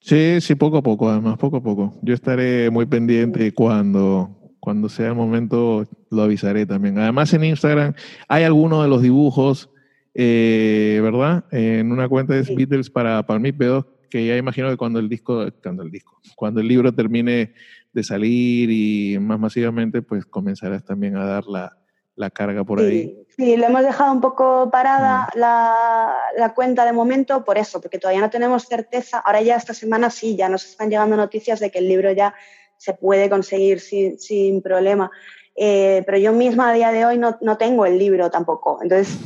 [0.00, 1.94] Sí, sí, poco a poco, además, poco a poco.
[2.02, 4.28] Yo estaré muy pendiente cuando,
[4.60, 6.98] cuando sea el momento, lo avisaré también.
[6.98, 7.94] Además, en Instagram
[8.28, 9.70] hay algunos de los dibujos,
[10.12, 11.44] eh, ¿verdad?
[11.50, 15.08] En una cuenta de Beatles para, para mí, pero que ya imagino que cuando el
[15.08, 17.52] disco, cuando el disco, cuando el libro termine
[17.92, 21.76] de salir y más masivamente, pues comenzarás también a dar la,
[22.14, 23.26] la carga por ahí.
[23.36, 27.98] Sí, le hemos dejado un poco parada la, la, cuenta de momento por eso, porque
[27.98, 29.18] todavía no tenemos certeza.
[29.18, 32.36] Ahora ya esta semana sí, ya nos están llegando noticias de que el libro ya
[32.76, 35.10] se puede conseguir sin, sin problema.
[35.56, 38.78] Eh, pero yo misma a día de hoy no, no tengo el libro tampoco.
[38.80, 39.18] Entonces,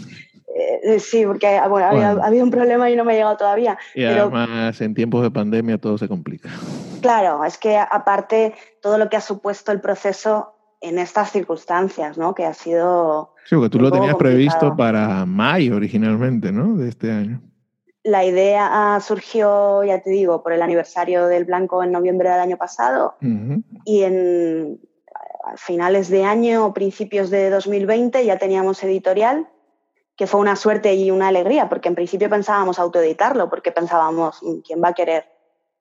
[0.54, 1.86] eh, sí, porque bueno,
[2.22, 3.78] Había, un problema y no me ha llegado todavía.
[3.94, 6.50] Y además en tiempos de pandemia todo se complica.
[7.00, 12.34] Claro, es que aparte todo lo que ha supuesto el proceso en estas circunstancias, ¿no?
[12.34, 13.34] Que ha sido...
[13.44, 16.76] Sí, porque tú lo tenías previsto para mayo originalmente, ¿no?
[16.76, 17.40] De este año.
[18.04, 22.56] La idea surgió, ya te digo, por el aniversario del Blanco en noviembre del año
[22.56, 23.16] pasado
[23.84, 24.80] y en
[25.56, 29.48] finales de año o principios de 2020 ya teníamos editorial,
[30.18, 34.58] que fue una suerte y una alegría, porque en principio pensábamos autoeditarlo, porque pensábamos, mm,
[34.66, 35.24] ¿quién va a querer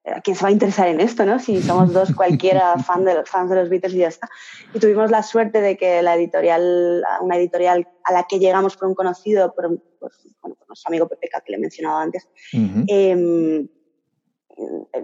[0.05, 1.39] ¿a quién se va a interesar en esto, no?
[1.39, 4.29] Si somos dos, cualquiera fan de los fans de los Beatles y ya está.
[4.73, 8.87] Y tuvimos la suerte de que la editorial, una editorial a la que llegamos por
[8.87, 13.67] un conocido, por, nuestro amigo Pepeca que le he mencionado antes, em,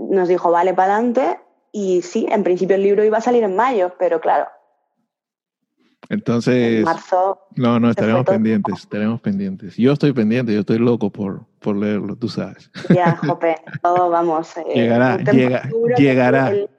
[0.10, 1.40] nos dijo, vale, para adelante.
[1.72, 4.48] Y sí, en principio el libro iba a salir en mayo, pero claro,
[6.14, 6.86] entonces,
[7.56, 9.76] no, no, estaremos pendientes, estaremos pendientes.
[9.76, 12.72] Yo estoy pendiente, yo estoy loco por, por leerlo, tú sabes.
[12.90, 14.56] Ya, Jope, todo vamos.
[14.58, 15.18] Eh, llegará,
[15.98, 16.52] llegará.
[16.52, 16.70] El,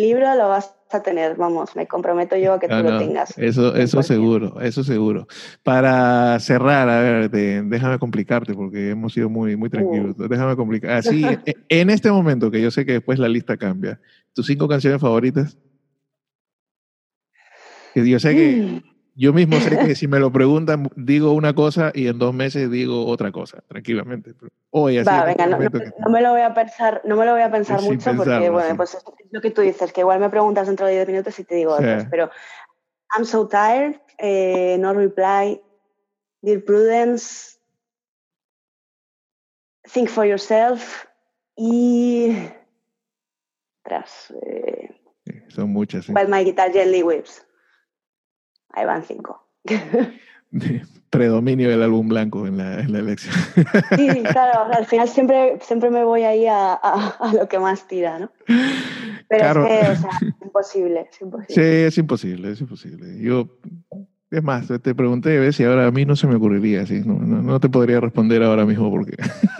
[0.00, 3.36] libro lo vas a tener, vamos, me comprometo yo a que tú lo tengas.
[3.38, 5.28] Eso, eso seguro, eso seguro.
[5.62, 10.16] Para cerrar, a ver, déjame complicarte porque hemos sido muy, muy tranquilos.
[10.18, 10.28] Uh.
[10.28, 10.92] Déjame complicar.
[10.92, 14.00] Así, e, en este momento, que yo sé que después la lista cambia,
[14.32, 15.56] ¿tus cinco canciones favoritas?
[18.04, 18.82] Yo sé que mm.
[19.14, 22.70] yo mismo sé que si me lo preguntan, digo una cosa y en dos meses
[22.70, 24.34] digo otra cosa, tranquilamente.
[24.70, 25.58] Oye, Va, venga, no,
[26.10, 28.94] me lo voy a pensar, no me lo voy a pensar mucho porque, bueno, pues
[28.94, 31.54] es lo que tú dices, que igual me preguntas dentro de 10 minutos y te
[31.54, 32.30] digo otros, pero
[33.16, 35.60] I'm so tired, eh, no reply,
[36.42, 37.58] dear Prudence,
[39.92, 41.06] think for yourself
[41.56, 42.36] y...
[43.82, 44.90] Tras, eh,
[45.48, 46.06] son muchas.
[46.06, 46.12] ¿sí?
[46.12, 47.45] my guitar gently whips
[48.76, 49.44] ahí van cinco.
[51.10, 53.34] Predominio del álbum blanco en la, elección.
[53.96, 58.18] Sí, claro, al final siempre, siempre me voy ahí a, a, lo que más tira,
[58.18, 58.30] ¿no?
[59.28, 60.10] Pero es que, o sea,
[60.42, 61.54] imposible, es imposible.
[61.54, 63.18] Sí, es imposible, es imposible.
[63.20, 63.48] Yo,
[64.30, 67.14] es más, te pregunté ver si ahora a mí no se me ocurriría, así, no,
[67.18, 69.14] no, te podría responder ahora mismo porque...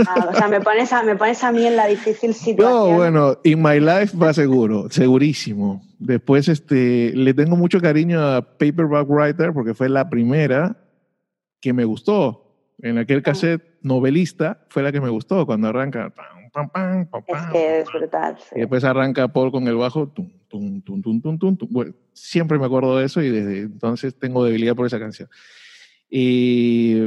[0.09, 2.91] Ah, o sea, me pones, a, me pones a mí en la difícil situación.
[2.91, 5.83] No, bueno, In My Life va seguro, segurísimo.
[5.99, 10.77] Después este, le tengo mucho cariño a Paperback Writer porque fue la primera
[11.61, 12.43] que me gustó.
[12.83, 13.23] En aquel ah.
[13.23, 16.11] cassette novelista fue la que me gustó cuando arranca.
[16.11, 18.37] Pam, pam, pam, es que es brutal.
[18.55, 20.09] Y después arranca Paul con el bajo.
[20.09, 24.87] Tum, tum, tum, bueno, siempre me acuerdo de eso y desde entonces tengo debilidad por
[24.87, 25.29] esa canción.
[26.09, 27.03] Y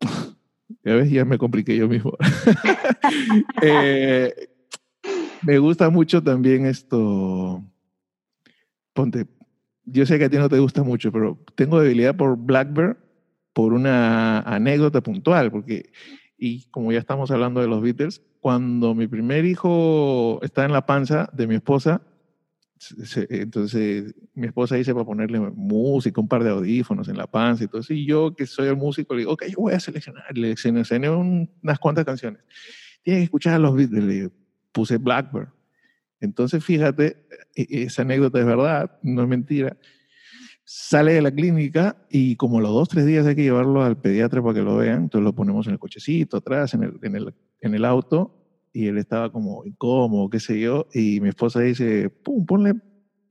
[0.84, 2.16] ya ves, ya me compliqué yo mismo.
[3.62, 4.34] eh,
[5.42, 7.62] me gusta mucho también esto
[8.98, 9.28] ponte,
[9.84, 12.96] yo sé que a ti no te gusta mucho, pero tengo debilidad por Blackbird
[13.52, 15.92] por una anécdota puntual, porque,
[16.38, 20.86] y como ya estamos hablando de los Beatles, cuando mi primer hijo está en la
[20.86, 22.00] panza de mi esposa,
[23.28, 27.66] entonces mi esposa dice para ponerle música, un par de audífonos en la panza y
[27.66, 30.24] todo eso, y yo que soy el músico le digo, ok, yo voy a seleccionar,
[30.36, 32.40] le seleccioné unas cuantas canciones.
[33.02, 34.30] Tienes que escuchar a los Beatles, le
[34.70, 35.48] puse Blackbird.
[36.20, 39.76] Entonces, fíjate, e, esa anécdota es verdad, no es mentira.
[40.70, 44.42] Sale de la clínica y como los dos, tres días hay que llevarlo al pediatra
[44.42, 47.34] para que lo vean, entonces lo ponemos en el cochecito atrás, en el, en el,
[47.62, 48.36] en el auto,
[48.70, 52.74] y él estaba como incómodo, qué sé yo, y mi esposa dice, pum, ponle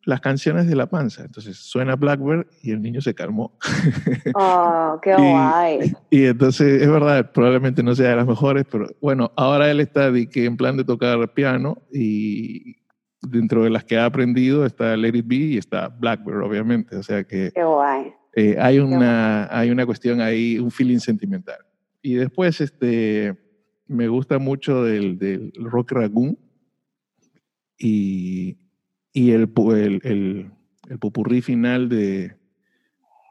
[0.01, 1.25] las canciones de la panza.
[1.25, 3.55] Entonces suena Blackbird y el niño se calmó.
[4.33, 5.93] ¡Oh, qué guay!
[6.09, 10.09] Y, entonces es verdad, probablemente no sea de las mejores, pero bueno, ahora él está
[10.09, 12.77] de que en plan de tocar piano y
[13.21, 16.95] dentro de las que ha aprendido está Let It Be y está Blackbird, obviamente.
[16.95, 17.51] O sea que...
[18.35, 21.57] Eh, hay, una, hay una cuestión ahí, un feeling sentimental.
[22.03, 23.35] Y después, este,
[23.87, 26.37] me gusta mucho del, del Rock Raccoon
[27.79, 28.57] y,
[29.11, 30.51] y el, el, el,
[30.87, 32.35] el popurrí final de,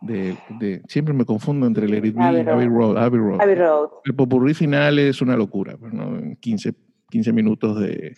[0.00, 2.98] de, de, siempre me confundo entre el It y Abbey Road.
[2.98, 3.40] Abbey Road.
[3.40, 3.88] Abbey Road.
[4.04, 6.18] El popurrí final es una locura, pues, ¿no?
[6.18, 6.74] En 15,
[7.10, 8.16] 15 minutos de,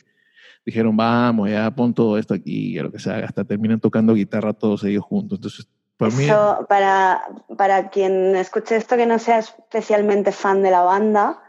[0.64, 4.52] dijeron, vamos, ya pon todo esto aquí, y lo que sea, hasta terminan tocando guitarra
[4.52, 5.38] todos ellos juntos.
[5.38, 6.24] Entonces, para mí...
[6.24, 7.22] Eso, para,
[7.56, 11.42] para quien escuche esto que no sea especialmente fan de la banda,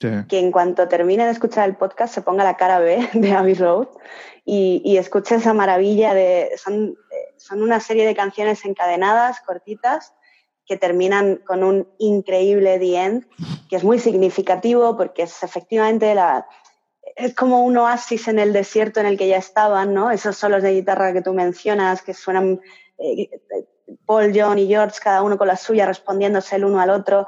[0.00, 0.08] sí.
[0.28, 3.54] que en cuanto termine de escuchar el podcast se ponga la cara B de Abbey
[3.54, 3.88] Road
[4.44, 6.50] y, y escuche esa maravilla de...
[6.56, 6.96] Son,
[7.36, 10.12] son una serie de canciones encadenadas, cortitas,
[10.66, 13.26] que terminan con un increíble The End,
[13.68, 16.46] que es muy significativo porque es efectivamente la,
[17.16, 20.10] es como un oasis en el desierto en el que ya estaban, ¿no?
[20.10, 22.60] Esos solos de guitarra que tú mencionas, que suenan
[22.98, 23.30] eh,
[24.04, 27.26] Paul, John y George, cada uno con la suya, respondiéndose el uno al otro.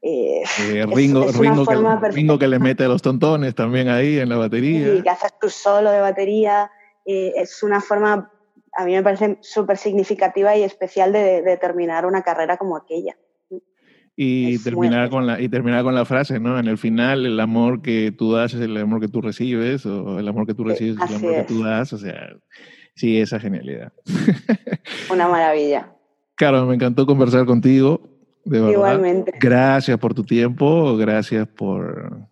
[0.00, 3.88] Eh, eh, Ringo, es, es Ringo, que, Ringo, que, le mete a los tontones también
[3.88, 4.94] ahí en la batería.
[4.94, 6.70] Y que haces tu solo de batería.
[7.04, 8.30] Es una forma,
[8.76, 13.16] a mí me parece súper significativa y especial de, de terminar una carrera como aquella.
[14.20, 16.58] Y Es terminar, con la, y terminar con la frase, ¿no?
[16.58, 20.18] En el final, el amor que tú das es el amor que tú recibes, o
[20.18, 21.46] el amor que tú recibes es el amor que es.
[21.46, 22.36] tú das, o sea,
[22.96, 23.92] sí, esa genialidad.
[25.12, 25.92] Una maravilla.
[26.34, 28.02] Claro, me encantó conversar contigo,
[28.44, 28.72] de verdad.
[28.72, 29.32] Igualmente.
[29.38, 32.26] Gracias por tu tiempo, gracias por,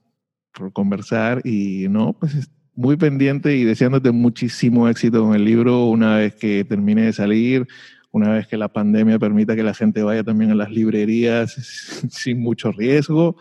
[0.53, 6.17] por conversar y no, pues muy pendiente y deseándote muchísimo éxito con el libro una
[6.17, 7.69] vez que termine de salir,
[8.17, 11.53] una vez que la pandemia permita que la gente vaya también a las librerías
[12.11, 13.37] sin mucho riesgo.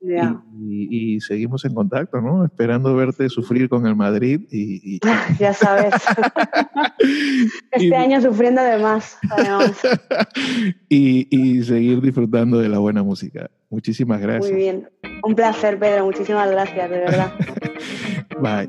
[0.00, 0.42] Yeah.
[0.60, 2.44] Y, y, seguimos en contacto, ¿no?
[2.44, 4.96] Esperando verte sufrir con el Madrid y...
[4.96, 5.00] y...
[5.38, 5.94] ya sabes.
[7.70, 9.80] este año sufriendo de más, además.
[10.88, 13.48] y, y seguir disfrutando de la buena música.
[13.70, 14.52] Muchísimas gracias.
[14.52, 14.88] Muy bien.
[15.22, 16.04] Un placer, Pedro.
[16.04, 17.32] Muchísimas gracias, de verdad.
[18.40, 18.68] Bye.